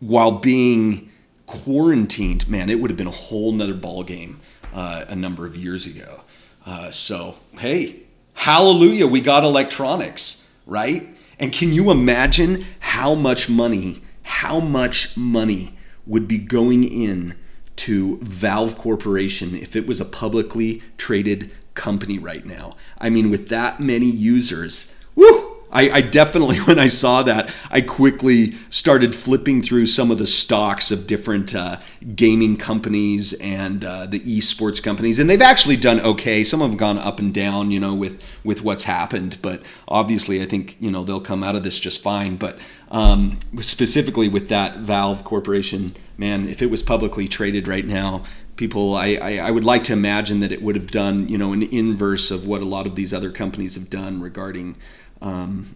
while 0.01 0.33
being 0.33 1.11
quarantined. 1.47 2.49
Man, 2.49 2.69
it 2.69 2.81
would 2.81 2.91
have 2.91 2.99
been 2.99 3.07
a 3.07 3.11
whole 3.11 3.53
nother 3.53 3.75
ball 3.75 4.05
game 4.05 4.41
uh, 4.75 5.05
a 5.09 5.17
number 5.17 5.47
of 5.47 5.57
years 5.57 5.87
ago. 5.87 6.21
Uh, 6.67 6.91
so 6.91 7.37
hey, 7.59 8.03
hallelujah, 8.35 9.07
we 9.07 9.21
got 9.21 9.43
electronics, 9.45 10.51
right? 10.67 11.09
And 11.39 11.53
can 11.53 11.73
you 11.73 11.91
imagine 11.91 12.67
how 12.81 13.15
much 13.15 13.49
money, 13.49 14.03
how 14.23 14.61
much 14.61 15.17
money 15.17 15.79
would 16.07 16.29
be 16.29 16.39
going 16.39 16.85
in 16.85 17.37
to 17.77 18.19
Valve 18.23 18.77
Corporation 18.77 19.55
if 19.55 19.77
it 19.77 19.87
was 19.87 20.01
a 20.01 20.05
publicly 20.05 20.83
traded 20.97 21.53
company 21.79 22.19
right 22.19 22.45
now. 22.45 22.77
I 22.99 23.09
mean, 23.09 23.31
with 23.31 23.49
that 23.49 23.81
many 23.81 24.07
users, 24.11 24.95
whoo! 25.15 25.48
I, 25.71 25.91
I, 25.91 26.01
definitely, 26.01 26.57
when 26.65 26.79
I 26.79 26.87
saw 26.87 27.23
that, 27.23 27.53
I 27.71 27.81
quickly 27.81 28.55
started 28.71 29.15
flipping 29.15 29.63
through 29.63 29.87
some 29.87 30.11
of 30.11 30.19
the 30.19 30.27
stocks 30.27 30.91
of 30.91 31.07
different 31.07 31.55
uh, 31.55 31.81
gaming 32.15 32.57
companies 32.57 33.33
and 33.35 33.85
uh, 33.85 34.07
the 34.07 34.21
esports 34.21 34.83
companies, 34.83 35.19
and 35.19 35.29
they've 35.29 35.43
actually 35.43 35.77
done 35.77 36.01
okay. 36.01 36.43
Some 36.45 36.61
have 36.61 36.77
gone 36.77 36.99
up 36.99 37.19
and 37.19 37.33
down, 37.35 37.71
you 37.71 37.81
know, 37.81 37.95
with 37.95 38.23
with 38.45 38.63
what's 38.63 38.85
happened. 38.85 39.39
But 39.43 39.63
obviously, 39.87 40.43
I 40.43 40.47
think 40.47 40.77
you 40.81 40.91
know 40.91 41.05
they'll 41.05 41.21
come 41.21 41.45
out 41.45 41.57
of 41.57 41.63
this 41.63 41.79
just 41.79 42.03
fine. 42.03 42.37
But 42.37 42.59
um, 42.91 43.39
specifically 43.61 44.29
with 44.29 44.49
that 44.49 44.79
Valve 44.79 45.25
Corporation, 45.25 45.95
man, 46.17 46.49
if 46.49 46.63
it 46.63 46.71
was 46.71 46.83
publicly 46.83 47.29
traded 47.29 47.69
right 47.69 47.87
now, 47.87 48.25
people 48.57 48.95
I, 48.95 49.19
I, 49.21 49.37
I, 49.37 49.51
would 49.51 49.65
like 49.65 49.85
to 49.85 49.93
imagine 49.93 50.41
that 50.41 50.51
it 50.51 50.63
would 50.63 50.75
have 50.75 50.91
done 50.91 51.29
you 51.29 51.39
know 51.39 51.53
an 51.53 51.63
inverse 51.63 52.31
of 52.31 52.47
what 52.47 52.61
a 52.61 52.67
lot 52.67 52.87
of 52.87 52.97
these 52.97 53.15
other 53.15 53.31
companies 53.31 53.75
have 53.77 53.89
done 53.89 54.21
regarding 54.21 54.77
um, 55.23 55.75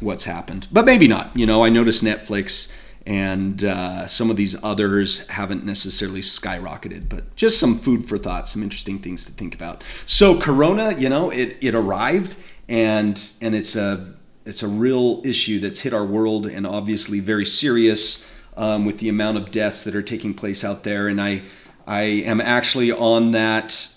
what's 0.00 0.24
happened. 0.24 0.68
But 0.72 0.84
maybe 0.84 1.08
not. 1.08 1.36
You 1.36 1.46
know 1.46 1.64
i 1.64 1.68
noticed 1.68 2.04
netflix 2.04 2.72
and 3.04 3.64
uh, 3.64 4.06
some 4.06 4.30
of 4.30 4.36
these 4.36 4.62
others 4.62 5.26
haven't 5.28 5.64
necessarily 5.64 6.20
skyrocketed 6.20 7.08
but 7.08 7.34
just 7.34 7.58
some 7.58 7.76
food 7.76 8.06
for 8.06 8.16
thought 8.16 8.48
some 8.48 8.62
interesting 8.62 8.98
things 8.98 9.24
to 9.24 9.32
think 9.32 9.54
about. 9.54 9.82
So 10.06 10.38
corona 10.38 10.94
you 10.96 11.08
know 11.08 11.30
it, 11.30 11.56
it 11.60 11.74
arrived 11.74 12.36
and 12.68 13.32
and 13.40 13.54
it's 13.54 13.76
a 13.76 14.14
it's 14.44 14.62
a 14.62 14.68
real 14.68 15.20
issue 15.24 15.60
that's 15.60 15.80
hit 15.80 15.92
our 15.92 16.04
world 16.04 16.46
and 16.46 16.66
obviously 16.66 17.20
very 17.20 17.44
serious 17.46 18.28
um, 18.56 18.84
with 18.84 18.98
the 18.98 19.08
amount 19.08 19.38
of 19.38 19.50
deaths 19.50 19.84
that 19.84 19.94
are 19.94 20.02
taking 20.02 20.34
place 20.34 20.64
out 20.64 20.82
there. 20.82 21.08
And 21.08 21.20
I, 21.20 21.42
I 21.86 22.02
am 22.02 22.40
actually 22.40 22.92
on 22.92 23.32
that 23.32 23.88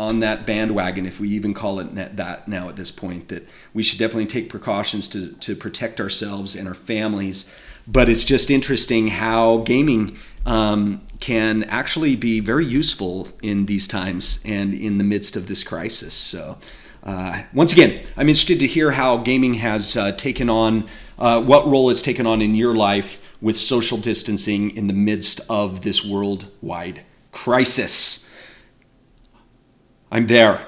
on 0.00 0.20
that 0.20 0.46
bandwagon, 0.46 1.04
if 1.04 1.20
we 1.20 1.28
even 1.28 1.52
call 1.52 1.78
it 1.78 1.94
that 1.94 2.48
now 2.48 2.70
at 2.70 2.76
this 2.76 2.90
point, 2.90 3.28
that 3.28 3.46
we 3.74 3.82
should 3.82 3.98
definitely 3.98 4.24
take 4.24 4.48
precautions 4.48 5.06
to, 5.06 5.34
to 5.34 5.54
protect 5.54 6.00
ourselves 6.00 6.56
and 6.56 6.66
our 6.66 6.74
families. 6.74 7.52
But 7.86 8.08
it's 8.08 8.24
just 8.24 8.50
interesting 8.50 9.08
how 9.08 9.58
gaming 9.58 10.16
um, 10.46 11.02
can 11.20 11.64
actually 11.64 12.16
be 12.16 12.40
very 12.40 12.64
useful 12.64 13.28
in 13.42 13.66
these 13.66 13.86
times 13.86 14.40
and 14.42 14.72
in 14.72 14.96
the 14.96 15.04
midst 15.04 15.36
of 15.36 15.48
this 15.48 15.62
crisis. 15.62 16.14
So, 16.14 16.56
uh, 17.04 17.42
once 17.52 17.74
again, 17.74 18.02
I'm 18.16 18.30
interested 18.30 18.58
to 18.60 18.66
hear 18.66 18.92
how 18.92 19.18
gaming 19.18 19.54
has 19.54 19.98
uh, 19.98 20.12
taken 20.12 20.48
on, 20.48 20.88
uh, 21.18 21.42
what 21.42 21.66
role 21.66 21.90
it's 21.90 22.00
taken 22.00 22.26
on 22.26 22.40
in 22.40 22.54
your 22.54 22.74
life 22.74 23.22
with 23.42 23.58
social 23.58 23.98
distancing 23.98 24.74
in 24.74 24.86
the 24.86 24.94
midst 24.94 25.42
of 25.50 25.82
this 25.82 26.02
worldwide 26.02 27.02
crisis. 27.32 28.29
I'm 30.12 30.26
there. 30.26 30.66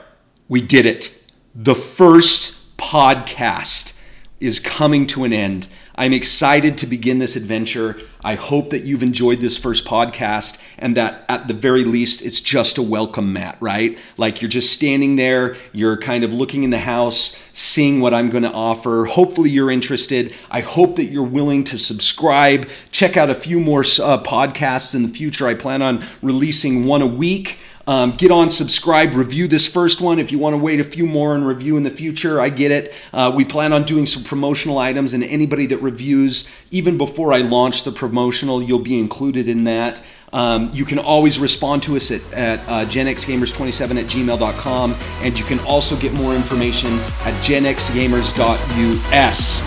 We 0.48 0.61
did 0.61 0.87
it. 0.87 1.20
The 1.52 1.74
first 1.74 2.76
podcast 2.76 3.98
is 4.38 4.61
coming 4.61 5.07
to 5.09 5.24
an 5.24 5.33
end. 5.33 5.66
I'm 5.96 6.12
excited 6.12 6.78
to 6.78 6.87
begin 6.87 7.18
this 7.18 7.37
adventure. 7.37 8.00
I 8.24 8.37
hope 8.37 8.70
that 8.70 8.85
you've 8.85 9.02
enjoyed 9.02 9.40
this 9.40 9.59
first 9.59 9.85
podcast 9.85 10.62
and 10.78 10.96
that 10.96 11.24
at 11.28 11.48
the 11.48 11.55
very 11.55 11.85
least 11.85 12.24
it's 12.24 12.40
just 12.40 12.78
a 12.78 12.83
welcome 12.83 13.33
mat, 13.33 13.57
right? 13.61 13.98
Like 14.16 14.40
you're 14.40 14.48
just 14.48 14.72
standing 14.72 15.16
there, 15.16 15.57
you're 15.72 15.96
kind 15.96 16.22
of 16.22 16.33
looking 16.33 16.62
in 16.62 16.70
the 16.70 16.78
house, 16.78 17.37
seeing 17.52 18.00
what 18.00 18.14
I'm 18.14 18.31
going 18.31 18.44
to 18.44 18.52
offer. 18.52 19.07
Hopefully 19.07 19.50
you're 19.50 19.70
interested. 19.70 20.35
I 20.50 20.61
hope 20.61 20.96
that 20.96 21.07
you're 21.07 21.24
willing 21.24 21.64
to 21.64 21.78
subscribe. 21.78 22.68
Check 22.90 23.16
out 23.16 23.28
a 23.28 23.35
few 23.35 23.59
more 23.59 23.81
uh, 23.81 24.22
podcasts 24.22 24.94
in 24.94 25.02
the 25.02 25.09
future. 25.09 25.48
I 25.48 25.55
plan 25.55 25.83
on 25.83 26.05
releasing 26.22 26.87
one 26.87 27.02
a 27.02 27.07
week. 27.07 27.59
Um, 27.87 28.12
get 28.12 28.31
on, 28.31 28.51
subscribe, 28.51 29.14
review 29.14 29.49
this 29.49 29.66
first 29.66 30.01
one. 30.01 30.18
If 30.18 30.31
you 30.31 30.38
want 30.38 30.55
to 30.55 30.59
wait 30.59 30.81
a 30.81 30.85
few 30.85 31.07
more 31.07 31.35
and 31.35 31.47
review 31.47 31.77
in 31.77 31.83
the 31.83 31.90
future, 31.90 32.40
I 32.40 32.49
get 32.49 32.71
it. 32.71 32.95
Uh, 33.12 33.33
we 33.35 33.45
plan 33.45 33.73
on 33.73 33.85
doing 33.85 34.07
some 34.07 34.23
promotional 34.23 34.79
items, 34.79 35.12
and 35.12 35.25
anybody 35.25 35.66
that 35.66 35.79
reviews, 35.79 36.49
even 36.71 36.97
before 36.97 37.33
I 37.33 37.38
launch 37.38 37.83
the 37.85 37.92
promotional, 37.92 38.62
you'll 38.62 38.79
be 38.79 38.99
included 38.99 39.49
in 39.49 39.64
that. 39.64 40.01
Um, 40.33 40.71
you 40.73 40.87
can 40.87 40.99
always 40.99 41.38
respond 41.38 41.83
to 41.85 41.97
us 41.97 42.11
at, 42.11 42.33
at 42.33 42.61
uh, 42.61 42.87
genxgamers27 42.87 43.99
at 43.99 44.07
gmail.com, 44.07 44.95
and 45.21 45.38
you 45.38 45.45
can 45.45 45.61
also 45.61 45.95
get 45.97 46.14
more 46.14 46.35
information 46.35 46.99
at 47.25 47.35
genxgamers.us. 47.42 49.61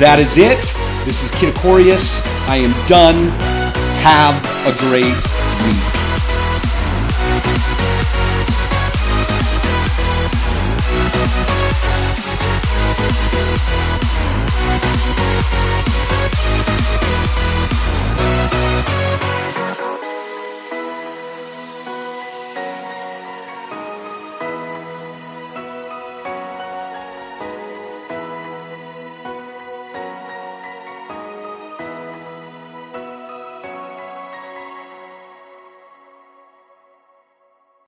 That 0.00 0.18
is 0.18 0.36
it. 0.36 0.74
This 1.04 1.22
is 1.22 1.30
Kid 1.32 1.54
Icarus. 1.54 2.22
I 2.48 2.56
am 2.56 2.72
done. 2.88 3.30
Have 4.02 4.34
a 4.66 4.72
great 4.78 5.14
week. 5.66 5.97